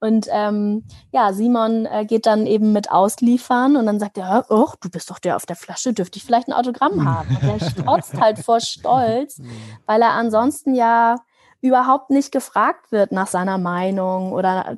[0.00, 4.70] Und ähm, ja, Simon äh, geht dann eben mit ausliefern und dann sagt er, oh,
[4.80, 7.36] du bist doch der auf der Flasche, dürfte ich vielleicht ein Autogramm haben.
[7.40, 9.40] Und er strotzt halt vor Stolz,
[9.86, 11.18] weil er ansonsten ja
[11.60, 14.76] überhaupt nicht gefragt wird nach seiner Meinung oder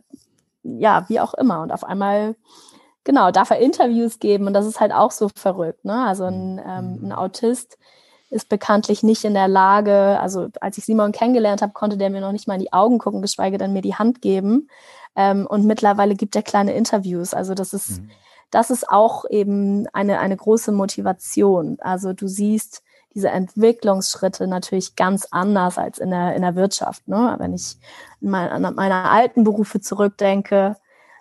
[0.62, 1.62] ja, wie auch immer.
[1.62, 2.36] Und auf einmal,
[3.04, 5.84] genau, darf er Interviews geben und das ist halt auch so verrückt.
[5.84, 6.04] Ne?
[6.06, 7.78] Also ein, ähm, ein Autist
[8.30, 12.20] ist bekanntlich nicht in der Lage, also als ich Simon kennengelernt habe, konnte der mir
[12.20, 14.68] noch nicht mal in die Augen gucken, geschweige denn mir die Hand geben.
[15.14, 17.34] Ähm, und mittlerweile gibt er kleine Interviews.
[17.34, 18.10] Also das ist, mhm.
[18.50, 21.76] das ist auch eben eine, eine große Motivation.
[21.80, 22.82] Also du siehst
[23.14, 27.06] diese Entwicklungsschritte natürlich ganz anders als in der, in der Wirtschaft.
[27.06, 27.36] Ne?
[27.38, 27.76] Wenn ich
[28.20, 30.76] mein, an meine alten Berufe zurückdenke,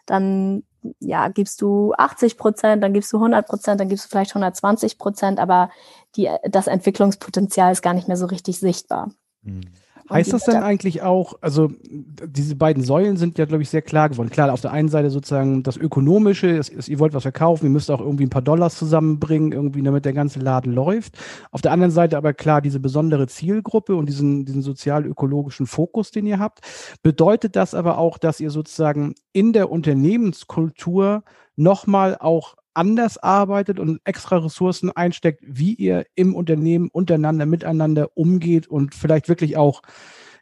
[0.07, 0.63] dann
[0.99, 4.97] ja, gibst du 80 Prozent, dann gibst du 100 Prozent, dann gibst du vielleicht 120
[4.97, 5.69] Prozent, aber
[6.15, 9.11] die, das Entwicklungspotenzial ist gar nicht mehr so richtig sichtbar.
[9.41, 9.61] Mhm.
[10.09, 14.09] Heißt das denn eigentlich auch, also diese beiden Säulen sind ja, glaube ich, sehr klar
[14.09, 14.29] geworden.
[14.29, 17.71] Klar, auf der einen Seite sozusagen das Ökonomische, das, das, ihr wollt was verkaufen, ihr
[17.71, 21.17] müsst auch irgendwie ein paar Dollars zusammenbringen, irgendwie, damit der ganze Laden läuft.
[21.51, 26.25] Auf der anderen Seite aber klar diese besondere Zielgruppe und diesen, diesen sozial-ökologischen Fokus, den
[26.25, 26.59] ihr habt.
[27.01, 31.23] Bedeutet das aber auch, dass ihr sozusagen in der Unternehmenskultur
[31.55, 38.67] nochmal auch anders arbeitet und extra Ressourcen einsteckt, wie ihr im Unternehmen untereinander, miteinander umgeht
[38.67, 39.81] und vielleicht wirklich auch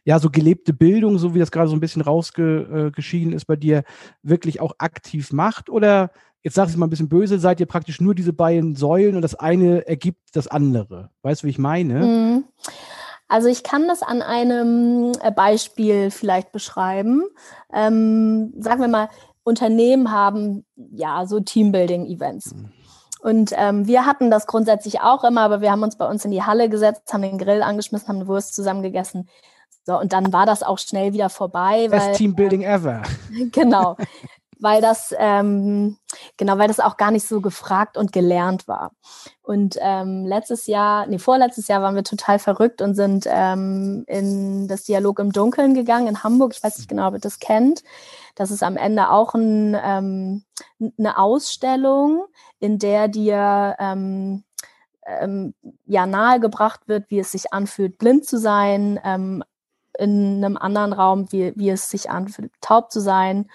[0.04, 3.84] ja, so gelebte Bildung, so wie das gerade so ein bisschen rausgeschieden ist bei dir,
[4.22, 5.70] wirklich auch aktiv macht?
[5.70, 6.10] Oder
[6.42, 9.14] jetzt sage ich es mal ein bisschen böse, seid ihr praktisch nur diese beiden Säulen
[9.14, 11.10] und das eine ergibt das andere?
[11.22, 12.04] Weißt du, wie ich meine?
[12.04, 12.44] Mhm.
[13.28, 17.22] Also ich kann das an einem äh, Beispiel vielleicht beschreiben.
[17.72, 19.08] Ähm, sagen wir mal,
[19.44, 22.54] Unternehmen haben ja so Teambuilding-Events.
[22.54, 22.72] Mhm.
[23.20, 26.32] Und ähm, wir hatten das grundsätzlich auch immer, aber wir haben uns bei uns in
[26.32, 29.28] die Halle gesetzt, haben den Grill angeschmissen, haben eine Wurst zusammen gegessen.
[29.84, 31.88] So, und dann war das auch schnell wieder vorbei.
[31.88, 33.02] Best weil, Teambuilding ähm, ever.
[33.52, 33.96] Genau.
[34.62, 35.98] Weil das ähm,
[36.36, 38.92] genau, weil das auch gar nicht so gefragt und gelernt war.
[39.42, 44.68] Und ähm, letztes Jahr, nee, vorletztes Jahr waren wir total verrückt und sind ähm, in
[44.68, 46.52] das Dialog im Dunkeln gegangen in Hamburg.
[46.54, 47.82] Ich weiß nicht genau, ob ihr das kennt.
[48.36, 50.44] Das ist am Ende auch ein, ähm,
[50.96, 52.26] eine Ausstellung,
[52.60, 54.44] in der dir ähm,
[55.04, 55.54] ähm,
[55.86, 59.42] ja nahegebracht wird, wie es sich anfühlt, blind zu sein, ähm,
[59.98, 63.50] in einem anderen Raum, wie, wie es sich anfühlt, taub zu sein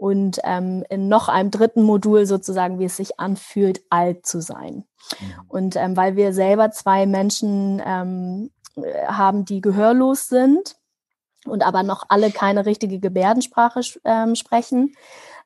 [0.00, 4.84] und ähm, in noch einem dritten Modul sozusagen, wie es sich anfühlt, alt zu sein.
[5.20, 5.42] Mhm.
[5.46, 8.50] Und ähm, weil wir selber zwei Menschen ähm,
[9.06, 10.76] haben, die gehörlos sind
[11.44, 14.94] und aber noch alle keine richtige Gebärdensprache ähm, sprechen,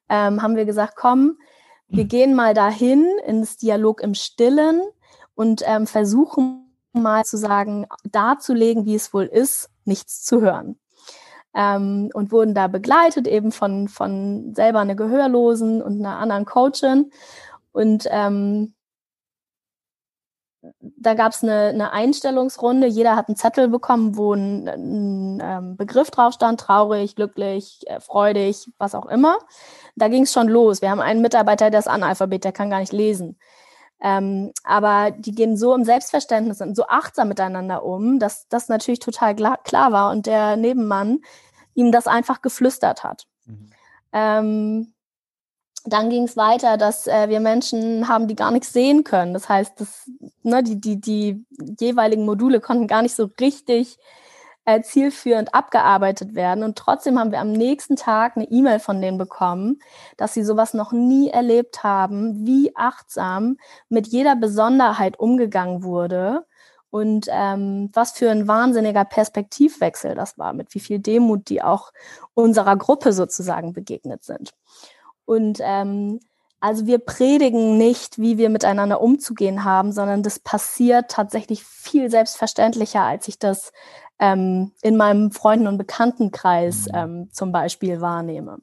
[0.09, 1.37] ähm, haben wir gesagt, komm,
[1.89, 4.83] wir gehen mal dahin ins Dialog im Stillen
[5.35, 10.79] und ähm, versuchen mal zu sagen, darzulegen, wie es wohl ist, nichts zu hören
[11.55, 17.11] ähm, und wurden da begleitet eben von, von selber einer Gehörlosen und einer anderen Coachin.
[17.73, 18.75] Und ähm,
[20.81, 22.87] da gab es eine, eine Einstellungsrunde.
[22.87, 28.71] Jeder hat einen Zettel bekommen, wo ein, ein ähm, Begriff drauf stand, traurig, glücklich, freudig,
[28.79, 29.39] was auch immer.
[29.97, 30.81] Da ging es schon los.
[30.81, 33.39] Wir haben einen Mitarbeiter, der ist Analphabet, der kann gar nicht lesen.
[34.07, 39.01] Ähm, aber die gehen so im Selbstverständnis und so achtsam miteinander um, dass das natürlich
[39.01, 41.21] total klar war und der Nebenmann
[41.73, 43.27] ihm das einfach geflüstert hat.
[43.47, 43.71] Mhm.
[44.13, 44.95] Ähm,
[45.87, 49.33] dann ging es weiter, dass äh, wir Menschen haben, die gar nichts sehen können.
[49.33, 50.11] Das heißt, dass,
[50.43, 51.47] ne, die, die, die
[51.81, 53.97] jeweiligen Module konnten gar nicht so richtig
[54.65, 56.65] äh, zielführend abgearbeitet werden.
[56.65, 59.79] Und trotzdem haben wir am nächsten Tag eine E-Mail von denen bekommen,
[60.17, 66.47] dass sie sowas noch nie erlebt haben, wie achtsam mit jeder Besonderheit umgegangen wurde
[66.91, 71.93] und ähm, was für ein wahnsinniger Perspektivwechsel das war, mit wie viel Demut die auch
[72.35, 74.53] unserer Gruppe sozusagen begegnet sind.
[75.25, 76.21] Und ähm,
[76.65, 83.03] also wir predigen nicht, wie wir miteinander umzugehen haben, sondern das passiert tatsächlich viel selbstverständlicher,
[83.03, 83.71] als ich das
[84.19, 86.93] ähm, in meinem Freunden- und Bekanntenkreis mhm.
[86.95, 88.59] ähm, zum Beispiel wahrnehme.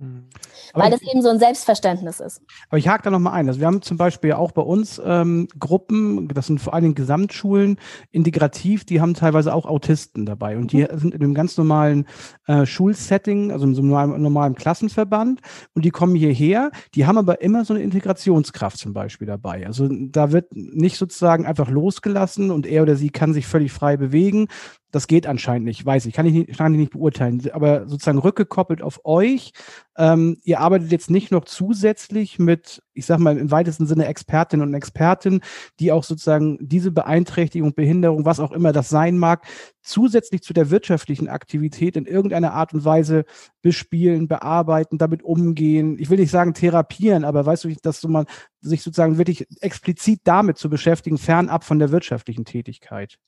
[0.00, 0.26] Mhm.
[0.74, 2.40] Weil das eben so ein Selbstverständnis ist.
[2.68, 3.48] Aber ich hake da nochmal ein.
[3.48, 7.78] Also wir haben zum Beispiel auch bei uns ähm, Gruppen, das sind vor allem Gesamtschulen,
[8.12, 10.56] integrativ, die haben teilweise auch Autisten dabei.
[10.56, 10.98] Und die mhm.
[10.98, 12.06] sind in einem ganz normalen
[12.46, 15.40] äh, Schulsetting, also in so einem normalen, normalen Klassenverband.
[15.74, 19.66] Und die kommen hierher, die haben aber immer so eine Integrationskraft zum Beispiel dabei.
[19.66, 23.96] Also da wird nicht sozusagen einfach losgelassen und er oder sie kann sich völlig frei
[23.96, 24.48] bewegen,
[24.90, 28.18] das geht anscheinend nicht, weiß ich, kann ich nicht, kann ich nicht beurteilen, aber sozusagen
[28.18, 29.52] rückgekoppelt auf euch.
[29.98, 34.66] Ähm, ihr arbeitet jetzt nicht noch zusätzlich mit, ich sag mal im weitesten Sinne Expertinnen
[34.66, 35.40] und Experten,
[35.80, 39.44] die auch sozusagen diese Beeinträchtigung, Behinderung, was auch immer das sein mag,
[39.82, 43.24] zusätzlich zu der wirtschaftlichen Aktivität in irgendeiner Art und Weise
[43.60, 45.98] bespielen, bearbeiten, damit umgehen.
[45.98, 48.26] Ich will nicht sagen therapieren, aber weißt du, dass du mal
[48.60, 53.18] sich sozusagen wirklich explizit damit zu beschäftigen, fernab von der wirtschaftlichen Tätigkeit.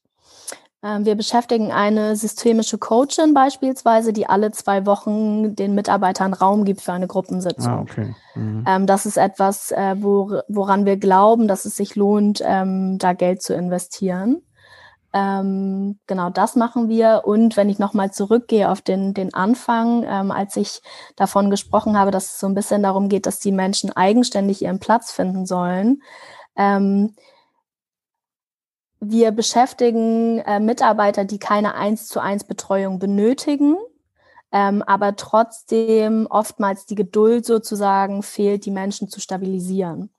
[0.83, 6.81] Ähm, wir beschäftigen eine systemische Coachin beispielsweise, die alle zwei Wochen den Mitarbeitern Raum gibt
[6.81, 7.73] für eine Gruppensitzung.
[7.73, 8.15] Ah, okay.
[8.35, 8.65] Mhm.
[8.67, 13.43] Ähm, das ist etwas, äh, woran wir glauben, dass es sich lohnt, ähm, da Geld
[13.43, 14.43] zu investieren.
[15.13, 17.23] genau das machen wir.
[17.25, 20.83] Und wenn ich nochmal zurückgehe auf den, den Anfang, als ich
[21.17, 24.79] davon gesprochen habe, dass es so ein bisschen darum geht, dass die Menschen eigenständig ihren
[24.79, 26.01] Platz finden sollen,
[29.01, 33.77] wir beschäftigen äh, Mitarbeiter, die keine eins zu eins Betreuung benötigen,
[34.53, 40.11] ähm, aber trotzdem oftmals die Geduld sozusagen fehlt, die Menschen zu stabilisieren.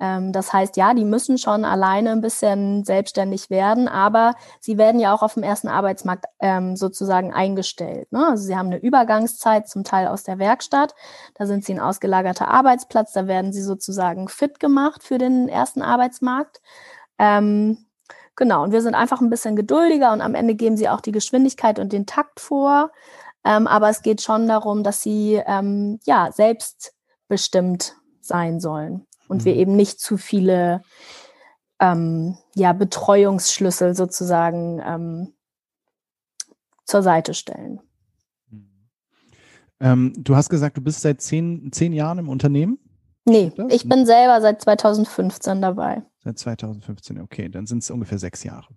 [0.00, 5.00] Ähm, das heißt, ja, die müssen schon alleine ein bisschen selbstständig werden, aber sie werden
[5.00, 8.10] ja auch auf dem ersten Arbeitsmarkt ähm, sozusagen eingestellt.
[8.12, 8.26] Ne?
[8.26, 10.94] Also sie haben eine Übergangszeit zum Teil aus der Werkstatt,
[11.34, 15.80] da sind sie ein ausgelagerter Arbeitsplatz, da werden sie sozusagen fit gemacht für den ersten
[15.80, 16.60] Arbeitsmarkt.
[17.18, 17.85] Ähm,
[18.36, 21.12] Genau, und wir sind einfach ein bisschen geduldiger und am Ende geben sie auch die
[21.12, 22.90] Geschwindigkeit und den Takt vor.
[23.44, 29.44] Ähm, aber es geht schon darum, dass sie ähm, ja selbstbestimmt sein sollen und mhm.
[29.46, 30.82] wir eben nicht zu viele
[31.80, 35.32] ähm, ja, Betreuungsschlüssel sozusagen ähm,
[36.84, 37.80] zur Seite stellen.
[39.80, 42.78] Ähm, du hast gesagt, du bist seit zehn, zehn Jahren im Unternehmen?
[43.24, 46.02] Nee, ich bin selber seit 2015 dabei.
[46.26, 48.74] Seit 2015, okay, dann sind es ungefähr sechs Jahre.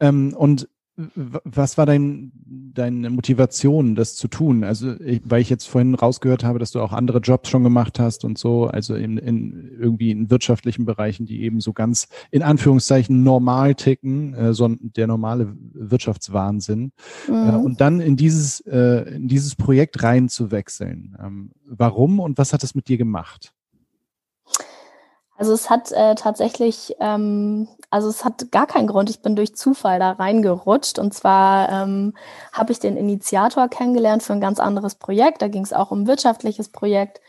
[0.00, 2.32] Ähm, und was war dein,
[2.72, 4.64] deine Motivation, das zu tun?
[4.64, 8.00] Also, ich, weil ich jetzt vorhin rausgehört habe, dass du auch andere Jobs schon gemacht
[8.00, 12.42] hast und so, also in, in irgendwie in wirtschaftlichen Bereichen, die eben so ganz in
[12.42, 16.92] Anführungszeichen normal ticken, äh, so der normale Wirtschaftswahnsinn.
[17.28, 17.48] Äh, mhm.
[17.50, 21.14] Äh, und dann in dieses, äh, in dieses Projekt reinzuwechseln.
[21.22, 23.52] Ähm, warum und was hat es mit dir gemacht?
[25.38, 29.10] Also es hat äh, tatsächlich, ähm, also es hat gar keinen Grund.
[29.10, 30.98] Ich bin durch Zufall da reingerutscht.
[30.98, 32.14] Und zwar ähm,
[32.52, 35.42] habe ich den Initiator kennengelernt für ein ganz anderes Projekt.
[35.42, 37.20] Da ging es auch um wirtschaftliches Projekt,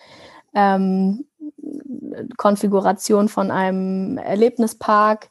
[0.54, 1.26] ähm,
[2.38, 5.30] Konfiguration von einem Erlebnispark.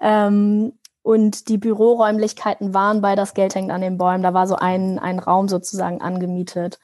[0.00, 4.22] Ähm, und die Büroräumlichkeiten waren bei das Geld hängt an den Bäumen.
[4.22, 6.78] Da war so ein, ein Raum sozusagen angemietet.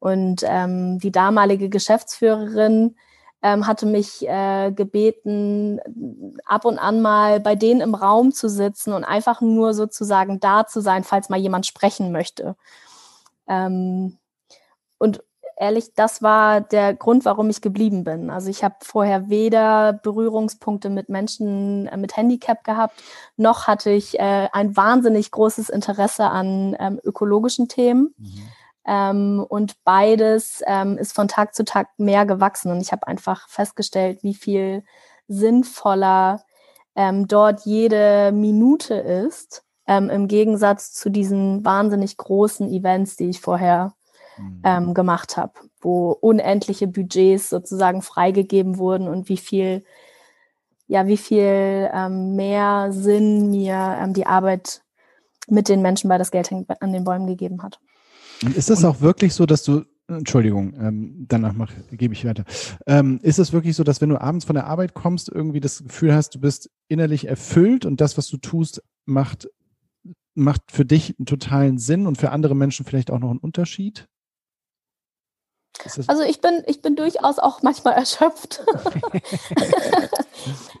[0.00, 2.96] Und ähm, die damalige Geschäftsführerin
[3.42, 5.80] ähm, hatte mich äh, gebeten,
[6.44, 10.66] ab und an mal bei denen im Raum zu sitzen und einfach nur sozusagen da
[10.66, 12.56] zu sein, falls mal jemand sprechen möchte.
[13.48, 14.18] Ähm,
[14.98, 15.22] und
[15.56, 18.30] ehrlich, das war der Grund, warum ich geblieben bin.
[18.30, 23.02] Also ich habe vorher weder Berührungspunkte mit Menschen äh, mit Handicap gehabt,
[23.36, 28.14] noch hatte ich äh, ein wahnsinnig großes Interesse an ähm, ökologischen Themen.
[28.18, 28.42] Mhm.
[28.86, 32.72] Ähm, und beides ähm, ist von Tag zu Tag mehr gewachsen.
[32.72, 34.84] Und ich habe einfach festgestellt, wie viel
[35.28, 36.44] sinnvoller
[36.94, 43.40] ähm, dort jede Minute ist, ähm, im Gegensatz zu diesen wahnsinnig großen Events, die ich
[43.40, 43.94] vorher
[44.36, 44.60] mhm.
[44.64, 49.84] Ähm, gemacht habe, wo unendliche Budgets sozusagen freigegeben wurden und wie viel,
[50.86, 54.82] ja, wie viel ähm, mehr Sinn mir die Arbeit
[55.48, 57.80] mit den Menschen bei das Geld an den Bäumen gegeben hat.
[58.54, 62.44] Ist es auch wirklich so, dass du, Entschuldigung, ähm, danach mach, gebe ich weiter.
[62.86, 65.82] Ähm, ist es wirklich so, dass wenn du abends von der Arbeit kommst, irgendwie das
[65.82, 69.48] Gefühl hast, du bist innerlich erfüllt und das, was du tust, macht,
[70.34, 74.08] macht für dich einen totalen Sinn und für andere Menschen vielleicht auch noch einen Unterschied?
[76.06, 78.64] Also ich bin, ich bin durchaus auch manchmal erschöpft.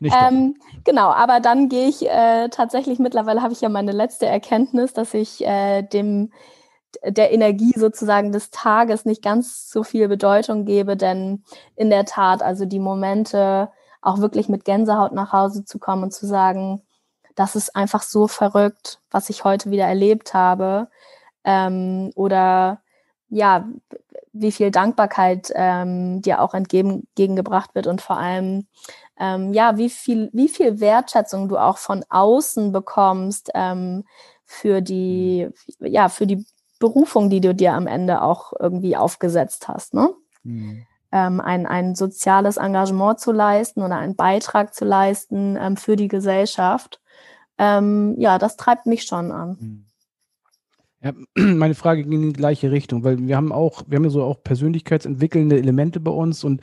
[0.02, 4.92] ähm, genau, aber dann gehe ich äh, tatsächlich, mittlerweile habe ich ja meine letzte Erkenntnis,
[4.92, 6.32] dass ich äh, dem
[7.04, 11.44] der Energie sozusagen des Tages nicht ganz so viel Bedeutung gebe, denn
[11.76, 16.12] in der Tat, also die Momente, auch wirklich mit Gänsehaut nach Hause zu kommen und
[16.12, 16.82] zu sagen,
[17.34, 20.88] das ist einfach so verrückt, was ich heute wieder erlebt habe.
[21.44, 22.82] Ähm, oder
[23.28, 23.68] ja,
[24.32, 28.66] wie viel Dankbarkeit ähm, dir auch entgegengebracht wird und vor allem
[29.18, 34.04] ähm, ja, wie viel, wie viel Wertschätzung du auch von außen bekommst ähm,
[34.44, 35.48] für die,
[35.78, 36.44] ja, für die
[36.82, 39.94] Berufung, die du dir am Ende auch irgendwie aufgesetzt hast.
[39.94, 40.10] Ne?
[40.42, 40.84] Mhm.
[41.12, 46.08] Ähm, ein, ein soziales Engagement zu leisten oder einen Beitrag zu leisten ähm, für die
[46.08, 47.00] Gesellschaft.
[47.56, 49.56] Ähm, ja, das treibt mich schon an.
[49.60, 49.86] Mhm.
[51.04, 54.10] Ja, meine Frage ging in die gleiche Richtung, weil wir haben auch, wir haben ja
[54.10, 56.60] so auch persönlichkeitsentwickelnde Elemente bei uns und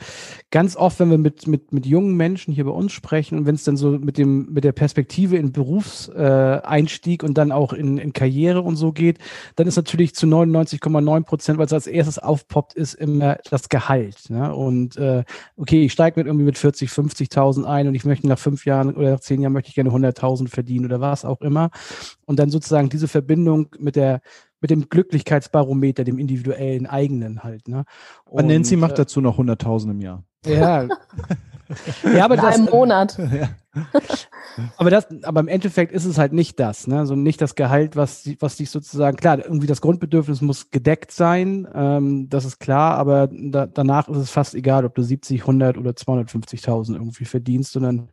[0.50, 3.54] ganz oft, wenn wir mit, mit, mit jungen Menschen hier bei uns sprechen und wenn
[3.54, 7.98] es dann so mit dem, mit der Perspektive in Berufseinstieg äh, und dann auch in,
[7.98, 9.18] in Karriere und so geht,
[9.56, 14.30] dann ist natürlich zu 99,9 Prozent, weil es als erstes aufpoppt, ist immer das Gehalt.
[14.30, 14.54] Ne?
[14.54, 15.24] Und äh,
[15.58, 18.94] okay, ich steige mit irgendwie mit 40, 50.000 ein und ich möchte nach fünf Jahren
[18.94, 21.70] oder nach zehn Jahren möchte ich gerne 100.000 verdienen oder was auch immer.
[22.24, 24.22] Und dann sozusagen diese Verbindung mit der
[24.60, 27.68] mit dem Glücklichkeitsbarometer, dem individuellen eigenen halt.
[27.68, 27.84] Ne?
[28.24, 30.24] Und, Nancy macht äh, dazu noch 100.000 im Jahr.
[30.44, 30.86] Ja.
[32.14, 33.18] ja, aber das, einem Monat.
[33.32, 33.48] Ja.
[34.76, 37.06] Aber das, aber im Endeffekt ist es halt nicht das, ne?
[37.06, 41.68] So nicht das Gehalt, was, was dich sozusagen, klar, irgendwie das Grundbedürfnis muss gedeckt sein,
[41.72, 45.78] ähm, das ist klar, aber da, danach ist es fast egal, ob du 70, 100
[45.78, 48.08] oder 250.000 irgendwie verdienst, sondern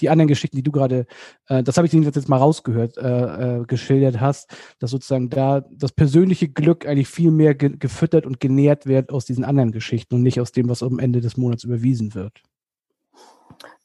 [0.00, 1.06] die anderen Geschichten, die du gerade,
[1.48, 5.92] äh, das habe ich jetzt mal rausgehört, äh, äh, geschildert hast, dass sozusagen da das
[5.92, 10.22] persönliche Glück eigentlich viel mehr ge gefüttert und genährt wird aus diesen anderen Geschichten und
[10.22, 12.42] nicht aus dem, was am Ende des Monats überwiesen wird.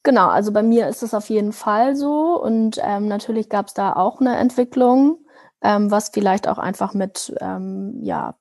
[0.04, 3.74] Genau, also bei mir ist es auf jeden Fall so und ähm, natürlich gab es
[3.74, 5.20] da auch eine Entwicklung,
[5.62, 8.36] ähm, was vielleicht auch einfach mit, ähm, ja,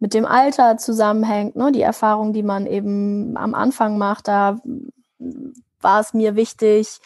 [0.00, 1.72] mit dem Alter zusammenhängt, ne?
[1.72, 4.60] die Erfahrung, die man eben am Anfang macht, da
[5.80, 7.00] war es mir wichtig,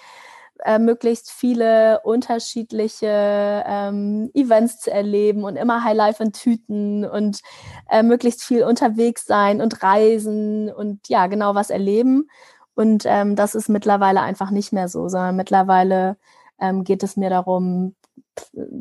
[0.64, 7.40] äh, möglichst viele unterschiedliche ähm, Events zu erleben und immer Highlife in Tüten und
[7.90, 12.28] äh, möglichst viel unterwegs sein und reisen und ja, genau was erleben.
[12.76, 16.16] Und ähm, das ist mittlerweile einfach nicht mehr so, sondern mittlerweile
[16.60, 17.96] ähm, geht es mir darum,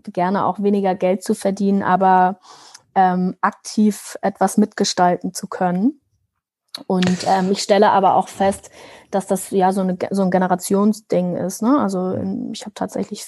[0.03, 2.39] gerne auch weniger Geld zu verdienen, aber
[2.93, 6.01] ähm, aktiv etwas mitgestalten zu können.
[6.87, 8.69] Und ähm, ich stelle aber auch fest,
[9.11, 11.61] dass das ja so, eine, so ein Generationsding ist.
[11.61, 11.79] Ne?
[11.79, 12.19] Also
[12.51, 13.25] ich habe tatsächlich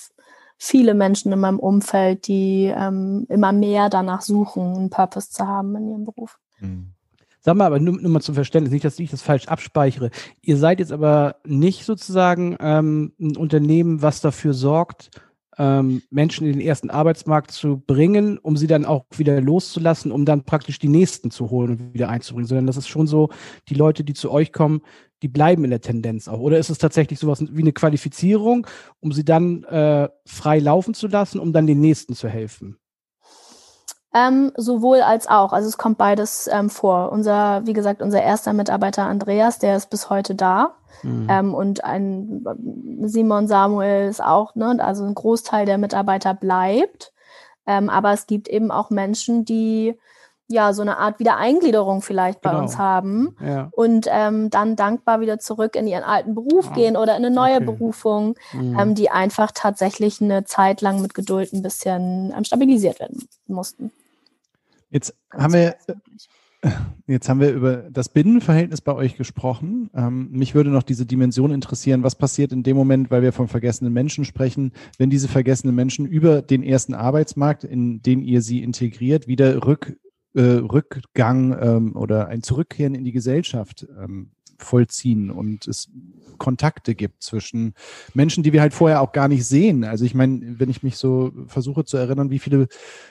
[0.57, 5.77] viele Menschen in meinem Umfeld, die ähm, immer mehr danach suchen, einen Purpose zu haben
[5.77, 6.39] in ihrem Beruf.
[6.59, 6.93] Mhm.
[7.47, 10.09] Sag mal, aber nur, nur mal zum Verständnis, nicht, dass ich das falsch abspeichere.
[10.41, 15.11] Ihr seid jetzt aber nicht sozusagen ähm, ein Unternehmen, was dafür sorgt,
[15.57, 20.25] ähm, Menschen in den ersten Arbeitsmarkt zu bringen, um sie dann auch wieder loszulassen, um
[20.25, 23.29] dann praktisch die nächsten zu holen und wieder einzubringen, sondern das ist schon so,
[23.69, 24.81] die Leute, die zu euch kommen,
[25.21, 26.41] die bleiben in der Tendenz auch.
[26.41, 28.67] Oder ist es tatsächlich sowas wie eine Qualifizierung,
[28.99, 32.77] um sie dann äh, frei laufen zu lassen, um dann den nächsten zu helfen?
[34.13, 35.53] Ähm, sowohl als auch.
[35.53, 37.11] Also es kommt beides ähm, vor.
[37.11, 40.75] Unser, wie gesagt, unser erster Mitarbeiter Andreas, der ist bis heute da.
[41.03, 41.27] Mhm.
[41.29, 42.45] Ähm, und ein
[43.03, 47.13] Simon Samuel ist auch, ne, also ein Großteil der Mitarbeiter bleibt.
[47.65, 49.99] Ähm, aber es gibt eben auch Menschen, die
[50.47, 52.63] ja so eine Art Wiedereingliederung vielleicht bei genau.
[52.63, 53.69] uns haben ja.
[53.71, 56.73] und ähm, dann dankbar wieder zurück in ihren alten Beruf ah.
[56.73, 57.65] gehen oder in eine neue okay.
[57.65, 58.79] Berufung, mhm.
[58.79, 63.91] ähm, die einfach tatsächlich eine Zeit lang mit Geduld ein bisschen ähm, stabilisiert werden mussten.
[64.89, 65.75] Jetzt Ganz haben wir
[67.05, 69.89] Jetzt haben wir über das Binnenverhältnis bei euch gesprochen.
[69.95, 72.03] Ähm, mich würde noch diese Dimension interessieren.
[72.03, 76.05] Was passiert in dem Moment, weil wir von vergessenen Menschen sprechen, wenn diese vergessenen Menschen
[76.05, 79.95] über den ersten Arbeitsmarkt, in den ihr sie integriert, wieder rück,
[80.37, 84.29] äh, Rückgang ähm, oder ein Zurückkehren in die Gesellschaft ähm,
[84.59, 85.89] vollziehen und es
[86.37, 87.73] Kontakte gibt zwischen
[88.13, 89.83] Menschen, die wir halt vorher auch gar nicht sehen.
[89.83, 92.67] Also ich meine, wenn ich mich so versuche zu erinnern, wie viele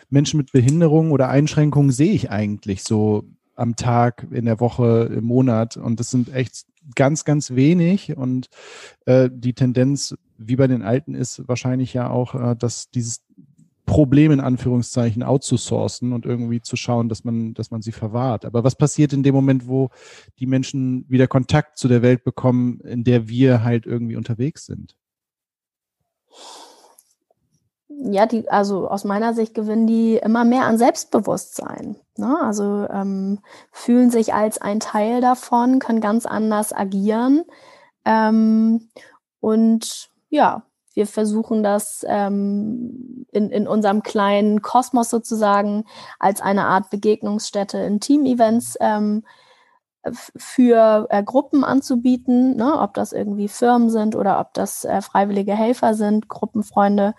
[0.09, 3.25] Menschen mit Behinderungen oder Einschränkungen sehe ich eigentlich so
[3.57, 8.49] am Tag, in der Woche, im Monat und das sind echt ganz, ganz wenig und
[9.07, 13.23] äh, die Tendenz, wie bei den Alten, ist wahrscheinlich ja auch, äh, dass dieses
[13.87, 18.45] Problem in Anführungszeichen outzusourcen und irgendwie zu schauen, dass man, dass man sie verwahrt.
[18.45, 19.91] Aber was passiert in dem Moment, wo
[20.39, 24.97] die Menschen wieder Kontakt zu der Welt bekommen, in der wir halt irgendwie unterwegs sind?
[27.89, 31.97] Ja, die, also aus meiner Sicht gewinnen die immer mehr an Selbstbewusstsein.
[32.19, 32.37] Ne?
[32.43, 33.39] Also ähm,
[33.71, 37.45] fühlen sich als ein Teil davon, können ganz anders agieren.
[38.05, 38.89] Ähm,
[39.41, 40.65] und ja,
[40.97, 45.85] wir versuchen das ähm, in, in unserem kleinen Kosmos sozusagen
[46.19, 49.25] als eine Art Begegnungsstätte in Team-Events ähm,
[50.37, 52.81] für äh, Gruppen anzubieten, ne?
[52.81, 57.15] ob das irgendwie Firmen sind oder ob das äh, freiwillige Helfer sind, Gruppenfreunde,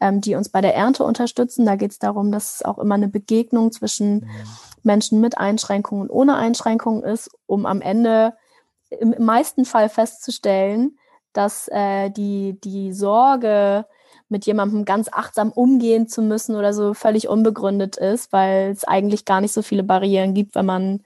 [0.00, 1.66] ähm, die uns bei der Ernte unterstützen.
[1.66, 4.28] Da geht es darum, dass es auch immer eine Begegnung zwischen.
[4.86, 8.34] Menschen mit Einschränkungen und ohne Einschränkungen ist, um am Ende
[8.88, 10.96] im meisten Fall festzustellen,
[11.36, 13.86] dass äh, die, die Sorge,
[14.28, 19.24] mit jemandem ganz achtsam umgehen zu müssen oder so völlig unbegründet ist, weil es eigentlich
[19.24, 21.02] gar nicht so viele Barrieren gibt, wenn man,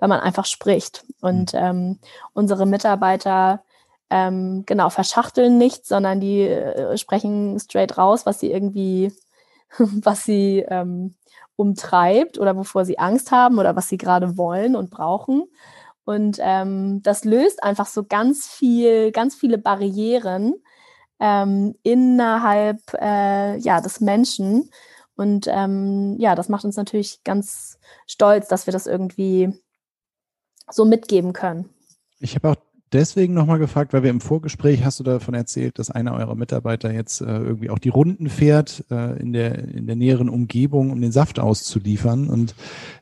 [0.00, 1.04] wenn man einfach spricht.
[1.20, 1.58] Und mhm.
[1.60, 1.98] ähm,
[2.32, 3.62] unsere Mitarbeiter
[4.10, 9.12] ähm, genau verschachteln nichts, sondern die äh, sprechen straight raus, was sie irgendwie
[9.78, 11.14] was sie ähm,
[11.56, 15.44] umtreibt oder wovor sie Angst haben oder was sie gerade wollen und brauchen.
[16.04, 20.54] Und ähm, das löst einfach so ganz viel, ganz viele Barrieren
[21.20, 24.70] ähm, innerhalb äh, ja, des Menschen.
[25.16, 29.52] Und ähm, ja, das macht uns natürlich ganz stolz, dass wir das irgendwie
[30.70, 31.70] so mitgeben können.
[32.18, 32.56] Ich habe auch
[32.92, 36.92] deswegen nochmal gefragt, weil wir im Vorgespräch hast du davon erzählt, dass einer eurer Mitarbeiter
[36.92, 41.00] jetzt äh, irgendwie auch die Runden fährt äh, in der in der näheren Umgebung, um
[41.00, 42.54] den Saft auszuliefern und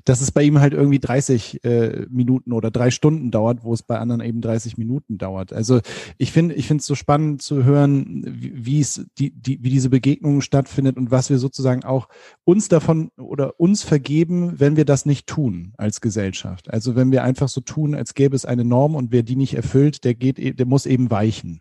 [0.04, 3.82] dass es bei ihm halt irgendwie 30 äh, Minuten oder drei Stunden dauert, wo es
[3.82, 5.52] bei anderen eben 30 Minuten dauert.
[5.52, 5.80] Also
[6.18, 9.90] ich finde ich finde es so spannend zu hören, wie es die, die wie diese
[9.90, 12.08] Begegnung stattfindet und was wir sozusagen auch
[12.44, 16.72] uns davon oder uns vergeben, wenn wir das nicht tun als Gesellschaft.
[16.72, 19.54] Also wenn wir einfach so tun, als gäbe es eine Norm und wer die nicht
[19.54, 21.60] erfüllt erfüllt, der geht, e, der muss eben weichen.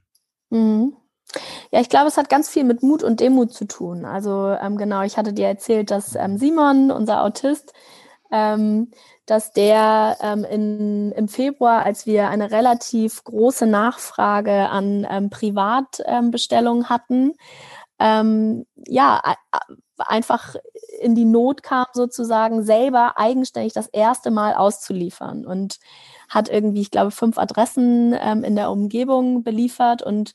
[0.50, 0.96] Mhm.
[1.72, 4.04] Ja, ich glaube, es hat ganz viel mit Mut und Demut zu tun.
[4.06, 7.74] Also ähm, genau, ich hatte dir erzählt, dass ähm, Simon, unser Autist,
[8.32, 8.92] ähm,
[9.26, 16.90] dass der ähm, in, im Februar, als wir eine relativ große Nachfrage an ähm, Privatbestellungen
[16.90, 17.34] hatten,
[18.00, 19.22] ähm, ja,
[19.98, 20.56] einfach
[21.00, 25.46] in die Not kam, sozusagen selber eigenständig das erste Mal auszuliefern.
[25.46, 25.80] Und
[26.32, 30.34] hat irgendwie, ich glaube, fünf Adressen ähm, in der Umgebung beliefert und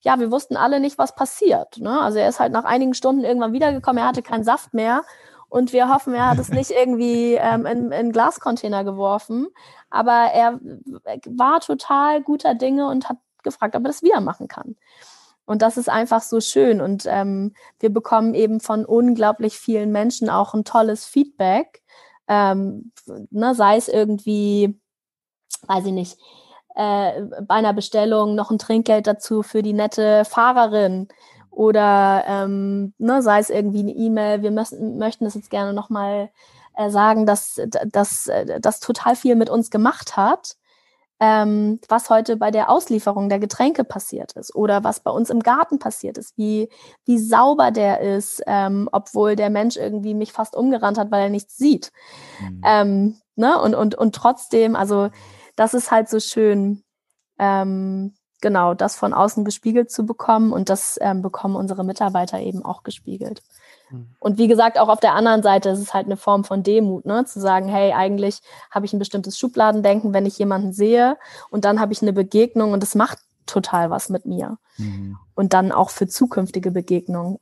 [0.00, 1.78] ja, wir wussten alle nicht, was passiert.
[1.78, 2.00] Ne?
[2.00, 5.02] Also er ist halt nach einigen Stunden irgendwann wiedergekommen, er hatte keinen Saft mehr
[5.50, 9.48] und wir hoffen, er hat es nicht irgendwie ähm, in, in Glascontainer geworfen.
[9.90, 10.58] Aber er
[11.26, 14.76] war total guter Dinge und hat gefragt, ob er das wieder machen kann.
[15.44, 16.80] Und das ist einfach so schön.
[16.80, 21.82] Und ähm, wir bekommen eben von unglaublich vielen Menschen auch ein tolles Feedback.
[22.28, 22.92] Ähm,
[23.30, 24.80] ne, sei es irgendwie
[25.66, 26.18] weiß ich nicht,
[26.74, 31.08] äh, bei einer Bestellung noch ein Trinkgeld dazu für die nette Fahrerin
[31.50, 36.30] oder ähm, ne, sei es irgendwie eine E-Mail, wir müssen, möchten das jetzt gerne nochmal
[36.76, 40.56] äh, sagen, dass das äh, total viel mit uns gemacht hat,
[41.20, 45.40] ähm, was heute bei der Auslieferung der Getränke passiert ist oder was bei uns im
[45.40, 46.68] Garten passiert ist, wie,
[47.04, 51.30] wie sauber der ist, ähm, obwohl der Mensch irgendwie mich fast umgerannt hat, weil er
[51.30, 51.92] nichts sieht.
[52.40, 52.60] Mhm.
[52.64, 53.60] Ähm, ne?
[53.60, 55.10] und, und, und trotzdem, also
[55.56, 56.82] das ist halt so schön,
[57.38, 62.64] ähm, genau, das von außen gespiegelt zu bekommen und das ähm, bekommen unsere Mitarbeiter eben
[62.64, 63.42] auch gespiegelt.
[63.90, 64.08] Mhm.
[64.18, 67.06] Und wie gesagt, auch auf der anderen Seite ist es halt eine Form von Demut,
[67.06, 67.24] ne?
[67.24, 71.16] zu sagen, hey, eigentlich habe ich ein bestimmtes Schubladendenken, wenn ich jemanden sehe
[71.50, 74.58] und dann habe ich eine Begegnung und das macht total was mit mir.
[74.78, 75.16] Mhm.
[75.34, 77.38] Und dann auch für zukünftige Begegnungen.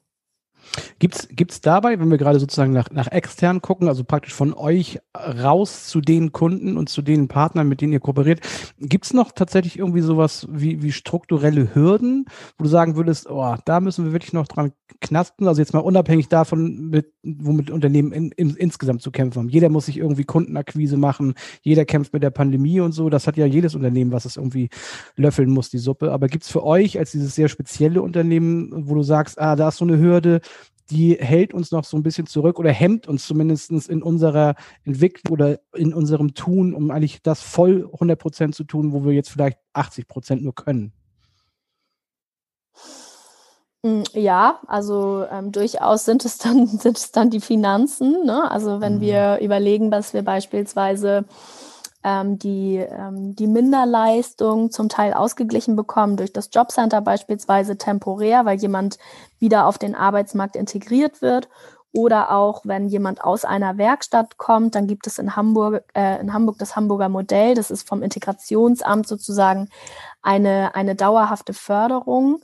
[0.98, 5.00] Gibt's gibt's dabei, wenn wir gerade sozusagen nach, nach extern gucken, also praktisch von euch
[5.16, 8.40] raus zu den Kunden und zu den Partnern, mit denen ihr kooperiert,
[8.78, 12.26] gibt's noch tatsächlich irgendwie sowas wie, wie strukturelle Hürden,
[12.58, 15.80] wo du sagen würdest, oh, da müssen wir wirklich noch dran knasten, also jetzt mal
[15.80, 19.48] unabhängig davon, mit, womit Unternehmen in, in, insgesamt zu kämpfen haben.
[19.48, 23.36] Jeder muss sich irgendwie Kundenakquise machen, jeder kämpft mit der Pandemie und so, das hat
[23.36, 24.68] ja jedes Unternehmen, was es irgendwie
[25.16, 26.12] löffeln muss, die Suppe.
[26.12, 29.78] Aber gibt's für euch als dieses sehr spezielle Unternehmen, wo du sagst, ah, da ist
[29.78, 30.40] so eine Hürde,
[30.90, 35.32] die hält uns noch so ein bisschen zurück oder hemmt uns zumindest in unserer Entwicklung
[35.32, 39.30] oder in unserem Tun, um eigentlich das voll 100 Prozent zu tun, wo wir jetzt
[39.30, 40.92] vielleicht 80 Prozent nur können.
[43.82, 48.24] Mm, ja, also ähm, durchaus sind es dann sind es dann die Finanzen.
[48.24, 48.50] Ne?
[48.50, 49.00] Also wenn mhm.
[49.00, 51.24] wir überlegen, dass wir beispielsweise
[52.05, 58.59] ähm, die, ähm, die Minderleistung zum Teil ausgeglichen bekommen durch das Jobcenter beispielsweise temporär, weil
[58.59, 58.98] jemand
[59.38, 61.48] wieder auf den Arbeitsmarkt integriert wird.
[61.94, 66.32] Oder auch, wenn jemand aus einer Werkstatt kommt, dann gibt es in Hamburg, äh, in
[66.32, 67.55] Hamburg das Hamburger Modell.
[67.55, 69.68] Das ist vom Integrationsamt sozusagen
[70.22, 72.40] eine, eine dauerhafte Förderung.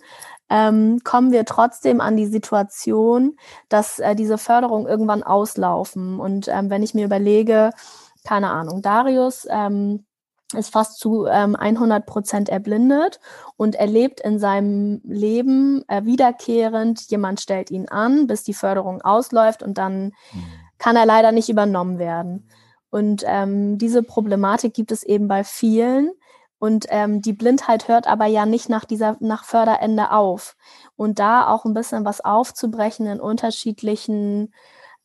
[0.50, 3.38] Ähm, kommen wir trotzdem an die Situation,
[3.70, 6.20] dass äh, diese Förderungen irgendwann auslaufen.
[6.20, 7.70] Und ähm, wenn ich mir überlege,
[8.28, 10.04] keine Ahnung, Darius ähm,
[10.54, 13.20] ist fast zu ähm, 100 Prozent erblindet
[13.56, 19.62] und erlebt in seinem Leben äh, wiederkehrend, jemand stellt ihn an, bis die Förderung ausläuft
[19.62, 20.44] und dann mhm.
[20.76, 22.50] kann er leider nicht übernommen werden.
[22.90, 26.10] Und ähm, diese Problematik gibt es eben bei vielen.
[26.58, 30.54] Und ähm, die Blindheit hört aber ja nicht nach dieser, nach Förderende auf.
[30.96, 34.52] Und da auch ein bisschen was aufzubrechen in unterschiedlichen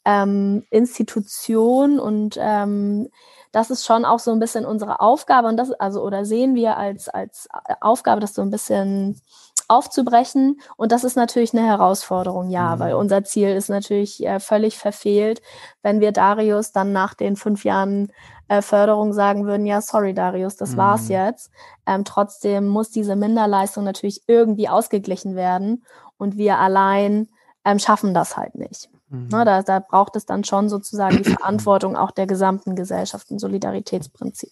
[0.06, 3.10] ähm, Institution und ähm,
[3.52, 6.78] das ist schon auch so ein bisschen unsere Aufgabe und das also oder sehen wir
[6.78, 7.48] als als
[7.82, 9.22] Aufgabe, das so ein bisschen
[9.68, 12.80] aufzubrechen und das ist natürlich eine Herausforderung, ja, mhm.
[12.80, 15.42] weil unser Ziel ist natürlich äh, völlig verfehlt,
[15.82, 18.12] wenn wir Darius dann nach den fünf Jahren
[18.50, 20.78] äh, Förderung sagen würden, ja, sorry Darius, das mhm.
[20.78, 21.52] war's jetzt.
[21.86, 25.84] Ähm, trotzdem muss diese Minderleistung natürlich irgendwie ausgeglichen werden
[26.18, 27.30] und wir allein
[27.66, 28.90] ähm, schaffen das halt nicht.
[29.10, 29.28] Mhm.
[29.32, 33.40] Na, da, da braucht es dann schon sozusagen die Verantwortung auch der gesamten Gesellschaft, ein
[33.40, 34.52] Solidaritätsprinzip.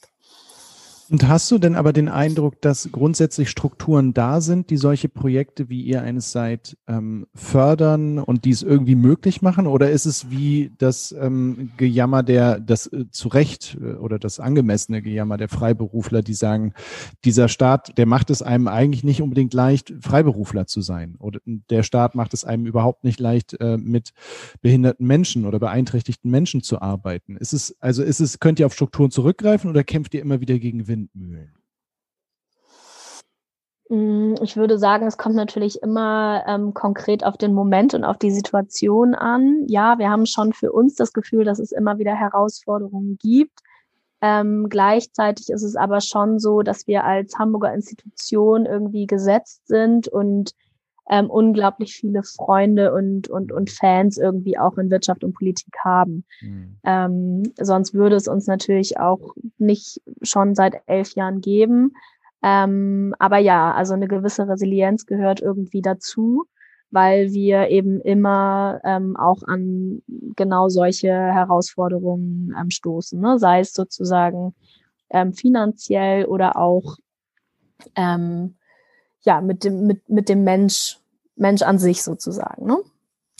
[1.11, 5.67] Und hast du denn aber den Eindruck, dass grundsätzlich Strukturen da sind, die solche Projekte,
[5.67, 9.67] wie ihr eines seid, ähm, fördern und dies irgendwie möglich machen?
[9.67, 14.39] Oder ist es wie das ähm, Gejammer der, das äh, zu Recht äh, oder das
[14.39, 16.73] angemessene Gejammer der Freiberufler, die sagen,
[17.25, 21.17] dieser Staat, der macht es einem eigentlich nicht unbedingt leicht, Freiberufler zu sein.
[21.19, 24.11] Oder der Staat macht es einem überhaupt nicht leicht, äh, mit
[24.61, 27.35] behinderten Menschen oder beeinträchtigten Menschen zu arbeiten.
[27.35, 30.57] Ist es, also ist es, könnt ihr auf Strukturen zurückgreifen oder kämpft ihr immer wieder
[30.57, 31.00] gegen Wind?
[31.13, 31.55] Windmühlen?
[33.89, 38.17] Mm, ich würde sagen, es kommt natürlich immer ähm, konkret auf den Moment und auf
[38.17, 39.65] die Situation an.
[39.67, 43.59] Ja, wir haben schon für uns das Gefühl, dass es immer wieder Herausforderungen gibt.
[44.21, 50.07] Ähm, gleichzeitig ist es aber schon so, dass wir als Hamburger Institution irgendwie gesetzt sind
[50.07, 50.51] und
[51.09, 56.23] ähm, unglaublich viele Freunde und, und, und Fans irgendwie auch in Wirtschaft und Politik haben.
[56.41, 56.77] Mhm.
[56.83, 61.93] Ähm, sonst würde es uns natürlich auch nicht schon seit elf Jahren geben.
[62.43, 66.45] Ähm, aber ja, also eine gewisse Resilienz gehört irgendwie dazu,
[66.91, 70.01] weil wir eben immer ähm, auch an
[70.35, 73.37] genau solche Herausforderungen ähm, stoßen, ne?
[73.37, 74.55] sei es sozusagen
[75.09, 76.97] ähm, finanziell oder auch
[77.95, 78.55] ähm,
[79.21, 80.97] ja, mit dem, mit, mit dem Mensch
[81.35, 82.65] Mensch an sich sozusagen.
[82.65, 82.77] Ne?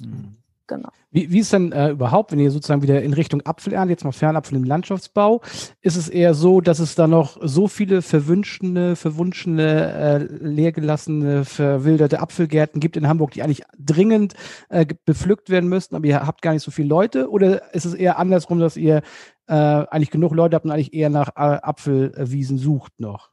[0.02, 0.36] Mhm.
[0.68, 0.90] Genau.
[1.14, 4.14] Wie, wie ist denn äh, überhaupt, wenn ihr sozusagen wieder in Richtung Apfelernte, jetzt mal
[4.14, 5.42] fernab von dem Landschaftsbau,
[5.82, 12.22] ist es eher so, dass es da noch so viele verwünschte, verwunschene, äh, leergelassene, verwilderte
[12.22, 14.36] Apfelgärten gibt in Hamburg, die eigentlich dringend
[14.70, 17.30] äh, bepflückt werden müssten, aber ihr habt gar nicht so viele Leute?
[17.30, 19.02] Oder ist es eher andersrum, dass ihr
[19.48, 23.32] äh, eigentlich genug Leute habt und eigentlich eher nach äh, Apfelwiesen sucht noch?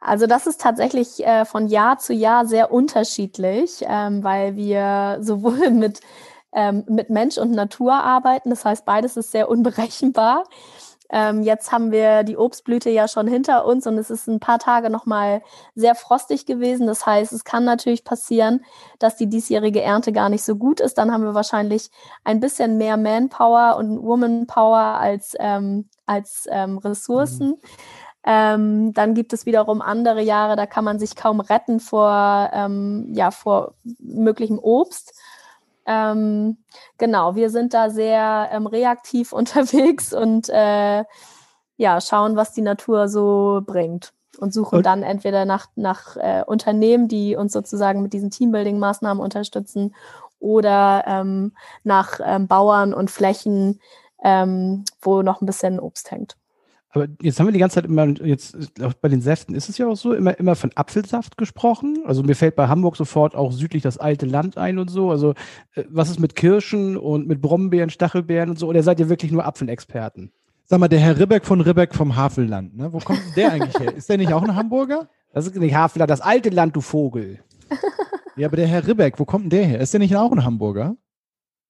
[0.00, 5.70] Also das ist tatsächlich äh, von Jahr zu Jahr sehr unterschiedlich, ähm, weil wir sowohl
[5.70, 6.00] mit,
[6.52, 8.50] ähm, mit Mensch und Natur arbeiten.
[8.50, 10.44] Das heißt, beides ist sehr unberechenbar.
[11.10, 14.58] Ähm, jetzt haben wir die Obstblüte ja schon hinter uns und es ist ein paar
[14.58, 15.42] Tage nochmal
[15.74, 16.86] sehr frostig gewesen.
[16.86, 18.64] Das heißt, es kann natürlich passieren,
[18.98, 20.98] dass die diesjährige Ernte gar nicht so gut ist.
[20.98, 21.90] Dann haben wir wahrscheinlich
[22.24, 27.48] ein bisschen mehr Manpower und Womanpower als, ähm, als ähm, Ressourcen.
[27.48, 27.56] Mhm.
[28.24, 33.06] Ähm, dann gibt es wiederum andere Jahre, da kann man sich kaum retten vor, ähm,
[33.12, 35.14] ja, vor möglichem Obst.
[35.86, 36.58] Ähm,
[36.98, 41.04] genau, wir sind da sehr ähm, reaktiv unterwegs und äh,
[41.76, 47.08] ja, schauen, was die Natur so bringt und suchen dann entweder nach, nach äh, Unternehmen,
[47.08, 49.94] die uns sozusagen mit diesen Teambuilding-Maßnahmen unterstützen
[50.40, 51.52] oder ähm,
[51.82, 53.80] nach ähm, Bauern und Flächen,
[54.20, 56.36] wo noch ein bisschen Obst hängt.
[56.90, 58.56] Aber jetzt haben wir die ganze Zeit immer, jetzt
[59.00, 61.98] bei den Säften ist es ja auch so, immer, immer von Apfelsaft gesprochen.
[62.06, 65.10] Also mir fällt bei Hamburg sofort auch südlich das alte Land ein und so.
[65.10, 65.34] Also
[65.74, 68.68] äh, was ist mit Kirschen und mit Brombeeren, Stachelbeeren und so?
[68.68, 70.32] Oder seid ihr wirklich nur Apfelexperten?
[70.64, 72.92] Sag mal, der Herr Ribbeck von Ribbeck vom Havelland, ne?
[72.92, 73.94] Wo kommt der eigentlich her?
[73.94, 75.08] Ist der nicht auch ein Hamburger?
[75.32, 77.40] Das ist nicht Havelland, das alte Land, du Vogel.
[78.36, 79.80] ja, aber der Herr Ribbeck, wo kommt denn der her?
[79.80, 80.96] Ist der nicht auch ein Hamburger?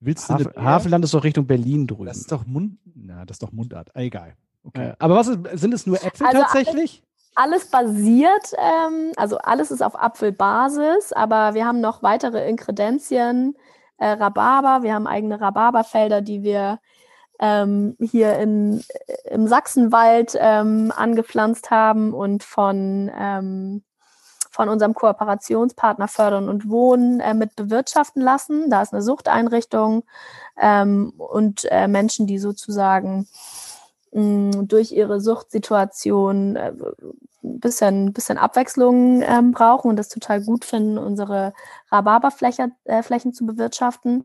[0.01, 2.07] Willst du Havel, Havelland ist doch Richtung Berlin drüben.
[2.07, 3.91] Das ist doch Mund, na, das ist doch Mundart.
[3.95, 4.37] Egal.
[4.65, 4.93] Okay.
[4.99, 7.03] Aber was ist, sind es nur Äpfel also tatsächlich?
[7.35, 13.57] Alles, basiert, ähm, also alles ist auf Apfelbasis, aber wir haben noch weitere Inkredenzien,
[13.99, 16.81] äh, Rhabarber, wir haben eigene Rhabarberfelder, die wir
[17.41, 18.83] ähm, hier in,
[19.25, 23.85] im Sachsenwald ähm, angepflanzt haben und von, ähm,
[24.51, 28.71] von unserem Kooperationspartner Fördern und Wohnen äh, mit bewirtschaften lassen.
[28.71, 30.05] Da ist eine Suchteinrichtung
[30.61, 33.29] ähm, und äh, Menschen, die sozusagen
[34.67, 36.73] durch ihre Suchtsituation äh,
[37.43, 41.53] ein bisschen, bisschen Abwechslung ähm, brauchen und das total gut finden, unsere
[41.91, 44.25] Rhabarberflächen äh, Flächen zu bewirtschaften.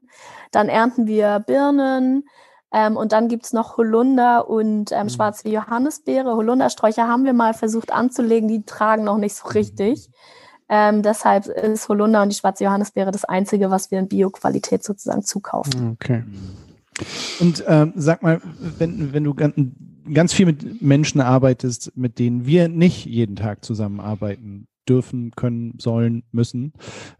[0.52, 2.24] Dann ernten wir Birnen
[2.72, 5.10] ähm, und dann gibt's noch Holunder und ähm, mhm.
[5.10, 6.36] schwarze Johannisbeere.
[6.36, 10.10] Holundersträucher haben wir mal versucht anzulegen, die tragen noch nicht so richtig.
[10.70, 15.24] Ähm, deshalb ist Holunder und die schwarze Johannisbeere das Einzige, was wir in Bioqualität sozusagen
[15.24, 15.92] zukaufen.
[15.94, 16.24] Okay.
[17.40, 18.42] Und ähm, sag mal,
[18.78, 19.56] wenn, wenn du ganz,
[20.14, 26.24] ganz viel mit Menschen arbeitest, mit denen wir nicht jeden Tag zusammenarbeiten dürfen, können, sollen,
[26.32, 26.74] müssen,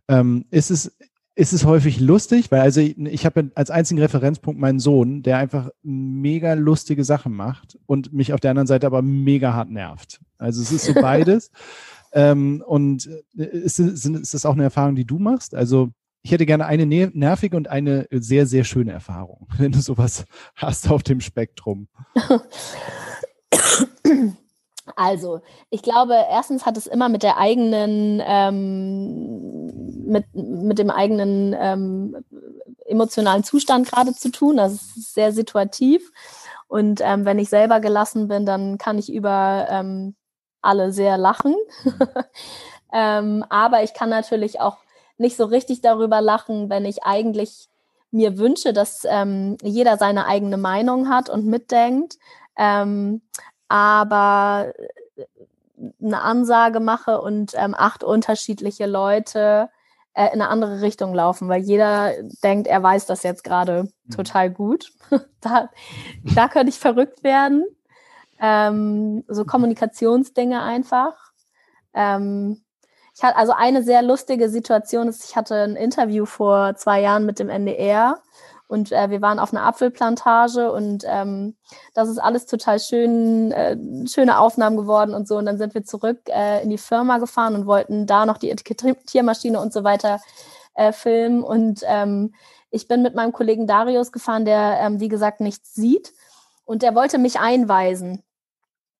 [0.08, 0.92] ähm, ist es
[1.36, 5.38] ist es häufig lustig, weil also ich, ich habe als einzigen Referenzpunkt meinen Sohn, der
[5.38, 10.22] einfach mega lustige Sachen macht und mich auf der anderen Seite aber mega hart nervt.
[10.38, 11.52] Also es ist so beides.
[12.12, 15.56] ähm, und äh, ist, ist, ist das auch eine Erfahrung, die du machst?
[15.56, 15.90] Also
[16.24, 20.90] ich hätte gerne eine nervige und eine sehr, sehr schöne Erfahrung, wenn du sowas hast
[20.90, 21.88] auf dem Spektrum.
[24.96, 29.68] Also, ich glaube, erstens hat es immer mit der eigenen, ähm,
[30.06, 32.18] mit, mit dem eigenen ähm,
[32.86, 34.58] emotionalen Zustand gerade zu tun.
[34.58, 36.12] Das ist sehr situativ.
[36.68, 40.16] Und ähm, wenn ich selber gelassen bin, dann kann ich über ähm,
[40.62, 41.56] alle sehr lachen.
[42.94, 44.78] ähm, aber ich kann natürlich auch
[45.18, 47.70] nicht so richtig darüber lachen, wenn ich eigentlich
[48.12, 52.18] mir wünsche, dass ähm, jeder seine eigene Meinung hat und mitdenkt,
[52.58, 53.22] ähm,
[53.68, 54.74] aber
[55.16, 55.26] äh,
[56.02, 59.70] eine Ansage mache und ähm, acht unterschiedliche Leute
[60.14, 64.12] äh, in eine andere Richtung laufen, weil jeder denkt, er weiß das jetzt gerade mhm.
[64.12, 64.92] total gut.
[65.42, 65.70] da,
[66.36, 67.66] da könnte ich verrückt werden.
[68.40, 71.16] Ähm, so Kommunikationsdinge einfach.
[71.96, 72.62] Ähm,
[73.16, 77.26] ich hatte also eine sehr lustige Situation ist, ich hatte ein Interview vor zwei Jahren
[77.26, 78.18] mit dem NDR
[78.74, 81.56] und äh, wir waren auf einer Apfelplantage und ähm,
[81.94, 85.38] das ist alles total schön, äh, schöne Aufnahmen geworden und so.
[85.38, 88.50] Und dann sind wir zurück äh, in die Firma gefahren und wollten da noch die
[88.50, 90.22] Etikettiermaschine und so weiter
[90.74, 91.44] äh, filmen.
[91.44, 92.34] Und ähm,
[92.72, 96.12] ich bin mit meinem Kollegen Darius gefahren, der, ähm, wie gesagt, nichts sieht.
[96.66, 98.24] Und der wollte mich einweisen.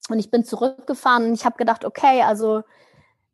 [0.08, 2.62] Und ich bin zurückgefahren und ich habe gedacht, okay, also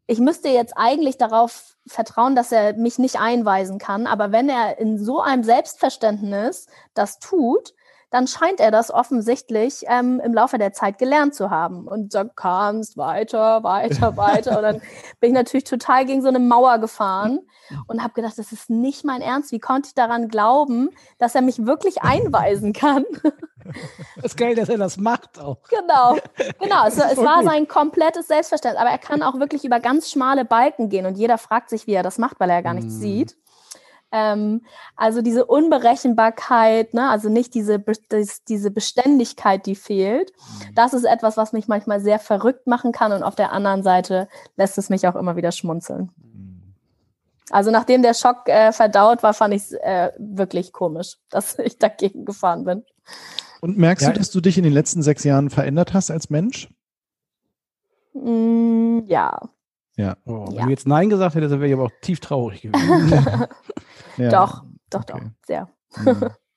[0.09, 4.07] ich müsste jetzt eigentlich darauf vertrauen, dass er mich nicht einweisen kann.
[4.07, 7.75] Aber wenn er in so einem Selbstverständnis das tut,
[8.11, 11.87] dann scheint er das offensichtlich ähm, im Laufe der Zeit gelernt zu haben.
[11.87, 14.57] Und dann kam es weiter, weiter, weiter.
[14.57, 14.81] Und dann
[15.19, 17.39] bin ich natürlich total gegen so eine Mauer gefahren
[17.87, 19.51] und habe gedacht, das ist nicht mein Ernst.
[19.51, 20.89] Wie konnte ich daran glauben,
[21.19, 23.05] dass er mich wirklich einweisen kann?
[24.15, 25.57] Das ist geil, dass er das macht auch.
[25.69, 26.17] Genau,
[26.59, 26.85] genau.
[26.87, 27.51] Es, es war gut.
[27.51, 28.81] sein komplettes Selbstverständnis.
[28.81, 31.93] Aber er kann auch wirklich über ganz schmale Balken gehen und jeder fragt sich, wie
[31.93, 32.99] er das macht, weil er gar nichts mm.
[32.99, 33.37] sieht.
[34.11, 34.61] Ähm,
[34.95, 40.75] also diese Unberechenbarkeit, ne, also nicht diese, das, diese Beständigkeit, die fehlt, mhm.
[40.75, 44.27] das ist etwas, was mich manchmal sehr verrückt machen kann und auf der anderen Seite
[44.55, 46.11] lässt es mich auch immer wieder schmunzeln.
[46.17, 46.75] Mhm.
[47.51, 51.77] Also nachdem der Schock äh, verdaut war, fand ich es äh, wirklich komisch, dass ich
[51.77, 52.83] dagegen gefahren bin.
[53.61, 54.13] Und merkst ja.
[54.13, 56.69] du, dass du dich in den letzten sechs Jahren verändert hast als Mensch?
[58.13, 59.39] Mm, ja.
[59.97, 60.15] Ja.
[60.25, 60.63] Oh, wenn ja.
[60.63, 63.11] du jetzt Nein gesagt hättest, dann wäre ich aber auch tief traurig gewesen.
[64.19, 64.29] ja.
[64.29, 65.11] Doch, doch, okay.
[65.13, 65.69] doch, sehr.
[65.97, 66.29] Mhm.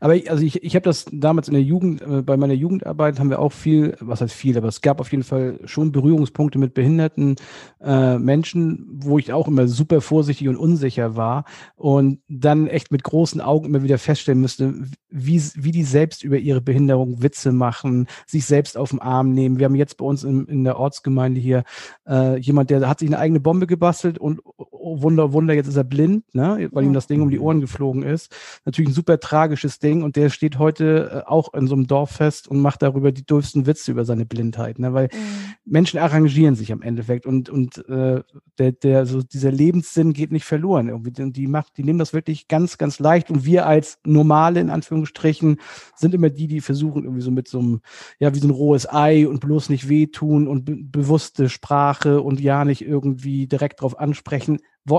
[0.00, 3.18] Aber ich, also ich, ich habe das damals in der Jugend, äh, bei meiner Jugendarbeit
[3.18, 6.58] haben wir auch viel, was heißt viel, aber es gab auf jeden Fall schon Berührungspunkte
[6.58, 7.36] mit behinderten
[7.80, 11.44] äh, Menschen, wo ich auch immer super vorsichtig und unsicher war
[11.76, 14.74] und dann echt mit großen Augen immer wieder feststellen müsste,
[15.10, 19.58] wie, wie die selbst über ihre Behinderung Witze machen, sich selbst auf den Arm nehmen.
[19.58, 21.64] Wir haben jetzt bei uns in, in der Ortsgemeinde hier
[22.08, 24.40] äh, jemand, der hat sich eine eigene Bombe gebastelt und
[24.80, 26.68] oh, Wunder, Wunder, jetzt ist er blind, ne?
[26.72, 28.34] weil ihm das Ding um die Ohren geflogen ist.
[28.64, 29.20] Natürlich ein super
[29.60, 33.12] tragisches Ding und der steht heute äh, auch in so einem Dorffest und macht darüber
[33.12, 34.92] die doofsten Witze über seine Blindheit, ne?
[34.92, 35.54] weil mhm.
[35.64, 38.22] Menschen arrangieren sich am Endeffekt und, und äh,
[38.58, 40.88] der, der, so dieser Lebenssinn geht nicht verloren.
[40.88, 41.10] Irgendwie.
[41.10, 45.58] Die, macht, die nehmen das wirklich ganz, ganz leicht und wir als normale, in Anführungsstrichen,
[45.94, 47.80] sind immer die, die versuchen irgendwie so mit so einem,
[48.18, 52.40] ja, wie so ein rohes Ei und bloß nicht wehtun und be bewusste Sprache und
[52.40, 54.58] ja nicht irgendwie direkt drauf ansprechen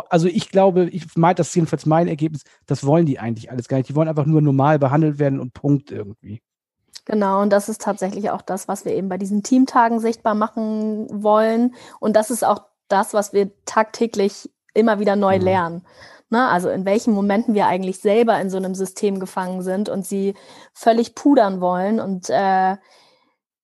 [0.09, 3.67] also ich glaube, ich meine, das ist jedenfalls mein Ergebnis, das wollen die eigentlich alles
[3.67, 3.89] gar nicht.
[3.89, 6.41] Die wollen einfach nur normal behandelt werden und Punkt irgendwie.
[7.05, 11.07] Genau, und das ist tatsächlich auch das, was wir eben bei diesen Teamtagen sichtbar machen
[11.23, 11.73] wollen.
[11.99, 15.43] Und das ist auch das, was wir tagtäglich immer wieder neu mhm.
[15.43, 15.85] lernen.
[16.29, 16.47] Ne?
[16.47, 20.35] Also in welchen Momenten wir eigentlich selber in so einem System gefangen sind und sie
[20.73, 22.77] völlig pudern wollen und äh,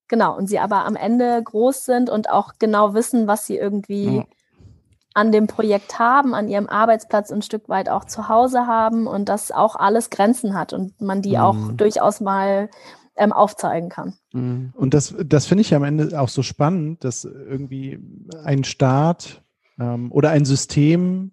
[0.08, 4.08] genau, und sie aber am Ende groß sind und auch genau wissen, was sie irgendwie
[4.08, 4.26] mhm
[5.18, 9.28] an dem Projekt haben, an ihrem Arbeitsplatz ein Stück weit auch zu Hause haben und
[9.28, 11.38] das auch alles Grenzen hat und man die mhm.
[11.38, 12.70] auch durchaus mal
[13.16, 14.14] ähm, aufzeigen kann.
[14.32, 14.74] Mhm.
[14.76, 18.00] Und das, das finde ich am Ende auch so spannend, dass irgendwie
[18.44, 19.42] ein Staat
[19.80, 21.32] ähm, oder ein System,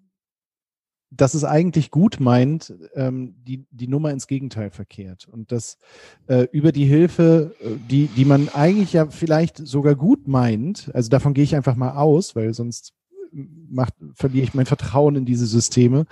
[1.11, 5.27] das es eigentlich gut meint, ähm, die, die Nummer ins Gegenteil verkehrt.
[5.31, 5.77] Und dass
[6.25, 11.07] äh, über die Hilfe, äh, die, die man eigentlich ja vielleicht sogar gut meint, also
[11.11, 12.95] davon gehe ich einfach mal aus, weil sonst
[13.31, 16.05] macht, verliere ich mein Vertrauen in diese Systeme,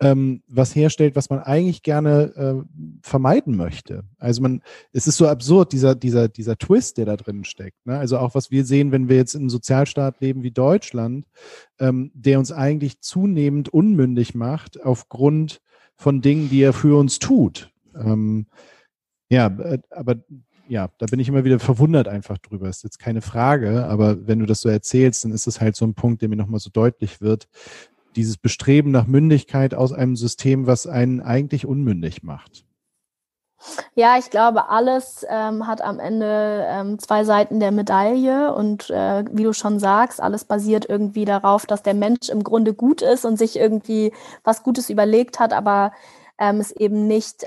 [0.00, 4.04] ähm, was herstellt, was man eigentlich gerne äh, vermeiden möchte.
[4.18, 4.62] Also man,
[4.92, 7.84] es ist so absurd, dieser, dieser, dieser Twist, der da drin steckt.
[7.86, 7.98] Ne?
[7.98, 11.26] Also auch was wir sehen, wenn wir jetzt in einem Sozialstaat leben wie Deutschland,
[11.78, 15.60] ähm, der uns eigentlich zunehmend unmündig macht aufgrund
[15.96, 17.72] von Dingen, die er für uns tut.
[17.94, 18.46] Ähm,
[19.30, 20.16] ja, äh, aber
[20.68, 22.68] ja, da bin ich immer wieder verwundert einfach drüber.
[22.68, 25.84] Ist jetzt keine Frage, aber wenn du das so erzählst, dann ist es halt so
[25.84, 27.48] ein Punkt, der mir nochmal so deutlich wird.
[28.16, 32.64] Dieses Bestreben nach Mündigkeit aus einem System, was einen eigentlich unmündig macht.
[33.94, 39.24] Ja, ich glaube, alles ähm, hat am Ende ähm, zwei Seiten der Medaille und äh,
[39.32, 43.24] wie du schon sagst, alles basiert irgendwie darauf, dass der Mensch im Grunde gut ist
[43.24, 44.12] und sich irgendwie
[44.44, 45.92] was Gutes überlegt hat, aber
[46.38, 47.42] ähm, es eben nicht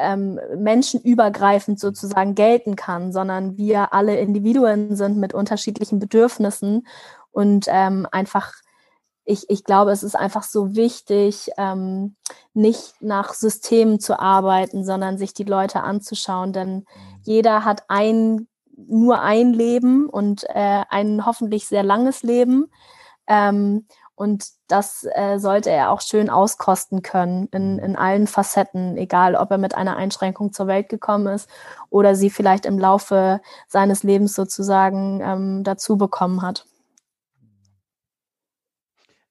[0.00, 6.86] ähm, menschenübergreifend sozusagen gelten kann, sondern wir alle Individuen sind mit unterschiedlichen Bedürfnissen
[7.32, 8.52] und ähm, einfach
[9.30, 12.16] ich, ich glaube, es ist einfach so wichtig, ähm,
[12.52, 16.84] nicht nach Systemen zu arbeiten, sondern sich die Leute anzuschauen, denn
[17.22, 22.72] jeder hat ein, nur ein Leben und äh, ein hoffentlich sehr langes Leben.
[23.28, 23.86] Ähm,
[24.20, 29.50] und das äh, sollte er auch schön auskosten können in, in allen Facetten, egal ob
[29.50, 31.48] er mit einer Einschränkung zur Welt gekommen ist
[31.88, 36.66] oder sie vielleicht im Laufe seines Lebens sozusagen ähm, dazu bekommen hat.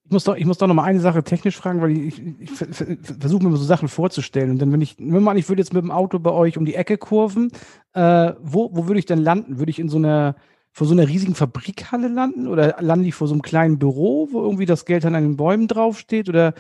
[0.05, 2.39] Ich muss doch, ich muss doch noch mal eine Sache technisch fragen, weil ich, ich,
[2.39, 4.49] ich versuche mir so Sachen vorzustellen.
[4.49, 6.65] Und dann, wenn ich, wenn man, ich würde jetzt mit dem Auto bei euch um
[6.65, 7.51] die Ecke kurven,
[7.93, 9.59] äh, wo, wo würde ich denn landen?
[9.59, 10.35] Würde ich in so einer,
[10.71, 12.47] vor so einer riesigen Fabrikhalle landen?
[12.47, 15.67] Oder lande ich vor so einem kleinen Büro, wo irgendwie das Geld an den Bäumen
[15.67, 16.29] draufsteht?
[16.29, 16.53] Oder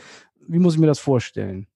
[0.47, 1.67] wie muss ich mir das vorstellen?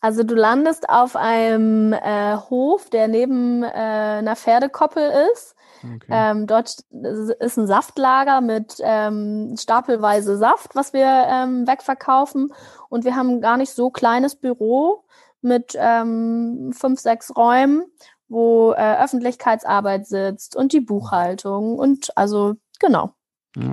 [0.00, 5.54] Also du landest auf einem äh, Hof, der neben äh, einer Pferdekoppel ist.
[5.84, 6.06] Okay.
[6.10, 12.52] Ähm, dort ist ein Saftlager mit ähm, stapelweise Saft, was wir ähm, wegverkaufen.
[12.88, 15.04] Und wir haben ein gar nicht so kleines Büro
[15.40, 17.84] mit ähm, fünf, sechs Räumen,
[18.32, 23.14] wo äh, Öffentlichkeitsarbeit sitzt und die Buchhaltung und also genau.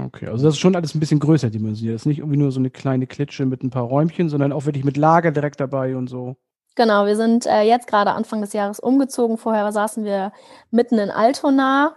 [0.06, 1.96] Okay, also das ist schon alles ein bisschen größer dimensioniert.
[1.96, 4.66] Das ist nicht irgendwie nur so eine kleine Klitsche mit ein paar Räumchen, sondern auch
[4.66, 6.36] wirklich mit Lager direkt dabei und so.
[6.76, 9.38] Genau, wir sind äh, jetzt gerade Anfang des Jahres umgezogen.
[9.38, 10.32] Vorher saßen wir
[10.70, 11.96] mitten in Altona,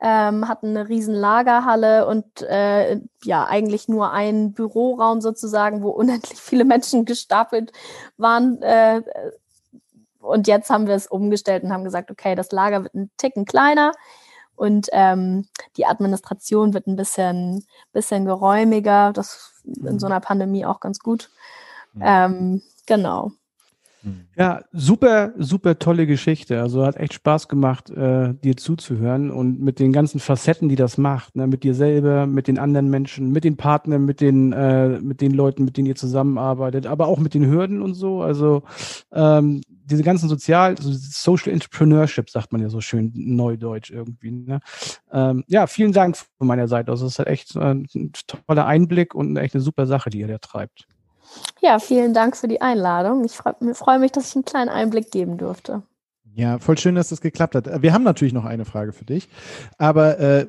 [0.00, 6.40] ähm, hatten eine riesen Lagerhalle und äh, ja, eigentlich nur einen Büroraum sozusagen, wo unendlich
[6.40, 7.72] viele Menschen gestapelt
[8.16, 8.60] waren.
[8.62, 9.02] Äh,
[10.22, 13.44] und jetzt haben wir es umgestellt und haben gesagt, okay, das Lager wird ein Ticken
[13.44, 13.92] kleiner
[14.54, 15.46] und ähm,
[15.76, 19.12] die Administration wird ein bisschen, bisschen geräumiger.
[19.12, 20.12] Das in so mhm.
[20.12, 21.30] einer Pandemie auch ganz gut.
[21.94, 22.26] Ja.
[22.26, 23.32] Ähm, genau.
[24.02, 24.26] Hm.
[24.36, 26.60] Ja, super, super tolle Geschichte.
[26.60, 30.98] Also hat echt Spaß gemacht, äh, dir zuzuhören und mit den ganzen Facetten, die das
[30.98, 31.46] macht, ne?
[31.46, 35.32] mit dir selber, mit den anderen Menschen, mit den Partnern, mit den, äh, mit den
[35.32, 38.22] Leuten, mit denen ihr zusammenarbeitet, aber auch mit den Hürden und so.
[38.22, 38.62] Also
[39.12, 44.30] ähm, diese ganzen Sozial, also Social Entrepreneurship sagt man ja so schön neudeutsch irgendwie.
[44.30, 44.60] Ne?
[45.10, 46.90] Ähm, ja, vielen Dank von meiner Seite.
[46.90, 50.20] Also es ist halt echt äh, ein toller Einblick und echt eine super Sache, die
[50.20, 50.86] ihr da treibt.
[51.60, 53.24] Ja, vielen Dank für die Einladung.
[53.24, 55.82] Ich freue freu mich, dass ich einen kleinen Einblick geben durfte.
[56.34, 57.82] Ja, voll schön, dass das geklappt hat.
[57.82, 59.28] Wir haben natürlich noch eine Frage für dich.
[59.76, 60.46] Aber äh,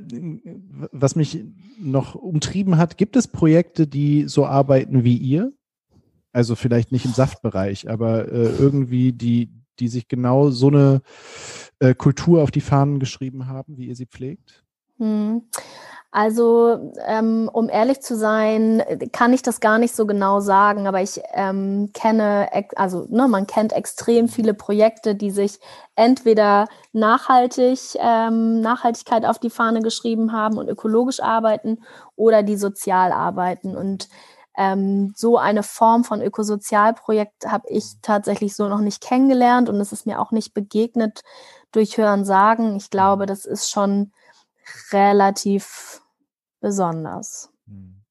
[0.92, 1.44] was mich
[1.78, 5.52] noch umtrieben hat, gibt es Projekte, die so arbeiten wie ihr?
[6.34, 11.02] Also vielleicht nicht im Saftbereich, aber äh, irgendwie die, die sich genau so eine
[11.80, 14.64] äh, Kultur auf die Fahnen geschrieben haben, wie ihr sie pflegt?
[14.98, 15.44] Hm.
[16.16, 21.02] Also, ähm, um ehrlich zu sein, kann ich das gar nicht so genau sagen, aber
[21.02, 25.60] ich ähm, kenne, also ne, man kennt extrem viele Projekte, die sich
[25.96, 31.80] entweder nachhaltig, ähm, Nachhaltigkeit auf die Fahne geschrieben haben und ökologisch arbeiten
[32.16, 33.76] oder die sozial arbeiten.
[33.76, 34.08] Und
[34.58, 39.92] ähm, so eine Form von Ökosozialprojekt habe ich tatsächlich so noch nicht kennengelernt und es
[39.92, 41.22] ist mir auch nicht begegnet
[41.72, 42.76] durch Hören sagen.
[42.76, 44.12] Ich glaube, das ist schon
[44.92, 46.02] relativ
[46.62, 47.50] besonders.
[47.68, 48.04] Hm.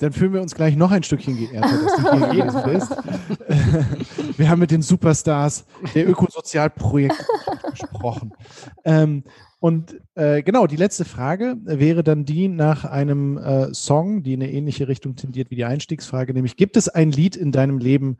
[0.00, 2.90] Dann fühlen wir uns gleich noch ein Stückchen geehrter, dass du hier bist.
[4.38, 7.24] wir haben mit den Superstars der Ökosozialprojekte
[7.70, 8.32] gesprochen.
[8.84, 9.22] Ähm,
[9.64, 14.42] und äh, genau, die letzte Frage wäre dann die nach einem äh, Song, die in
[14.42, 18.18] eine ähnliche Richtung tendiert wie die Einstiegsfrage, nämlich gibt es ein Lied in deinem Leben,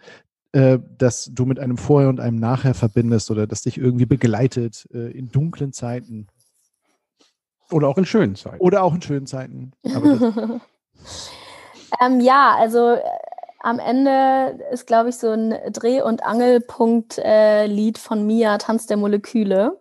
[0.53, 4.89] äh, das du mit einem Vorher und einem Nachher verbindest oder das dich irgendwie begleitet
[4.95, 6.29] äh, in dunklen Zeiten?
[7.71, 8.61] Oder auch in schönen Zeiten.
[8.61, 9.73] Oder auch in schönen Zeiten.
[12.01, 13.03] ähm, ja, also äh,
[13.61, 18.97] am Ende ist, glaube ich, so ein Dreh- und Angelpunkt-Lied äh, von Mia, Tanz der
[18.97, 19.79] Moleküle.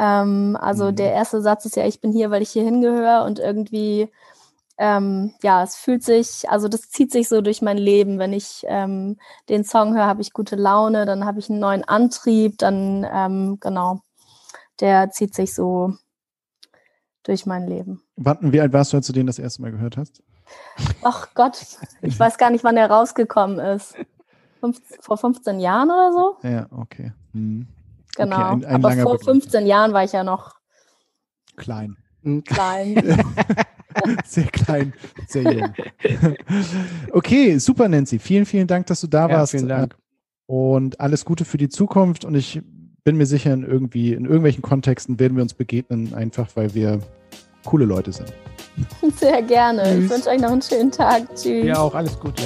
[0.00, 0.96] Ähm, also mhm.
[0.96, 4.10] der erste Satz ist ja, ich bin hier, weil ich hier hingehöre und irgendwie,
[4.78, 8.18] ähm, ja, es fühlt sich, also das zieht sich so durch mein Leben.
[8.18, 9.18] Wenn ich ähm,
[9.50, 13.58] den Song höre, habe ich gute Laune, dann habe ich einen neuen Antrieb, dann, ähm,
[13.60, 14.00] genau,
[14.80, 15.92] der zieht sich so
[17.22, 18.02] durch mein Leben.
[18.16, 20.22] Wann, wie alt warst du, als du den das erste Mal gehört hast?
[21.02, 21.60] Ach Gott,
[22.00, 23.96] ich weiß gar nicht, wann er rausgekommen ist.
[24.60, 26.48] Fünf, vor 15 Jahren oder so?
[26.48, 27.12] Ja, okay.
[27.34, 27.68] Hm.
[28.16, 28.54] Genau.
[28.54, 30.56] Okay, ein, ein Aber vor 15 Jahren war ich ja noch
[31.56, 31.96] klein.
[32.44, 33.24] Klein.
[34.26, 34.92] sehr klein,
[35.26, 35.74] sehr jung.
[37.12, 38.18] okay, super, Nancy.
[38.18, 39.52] Vielen, vielen Dank, dass du da ja, warst.
[39.52, 39.96] Vielen Dank.
[40.46, 42.24] Und alles Gute für die Zukunft.
[42.24, 42.60] Und ich
[43.04, 47.00] bin mir sicher, in, irgendwie, in irgendwelchen Kontexten werden wir uns begegnen, einfach weil wir
[47.64, 48.32] coole Leute sind.
[49.16, 49.82] Sehr gerne.
[49.82, 50.04] Tschüss.
[50.04, 51.34] Ich wünsche euch noch einen schönen Tag.
[51.34, 51.64] Tschüss.
[51.64, 52.42] Ja, auch alles Gute.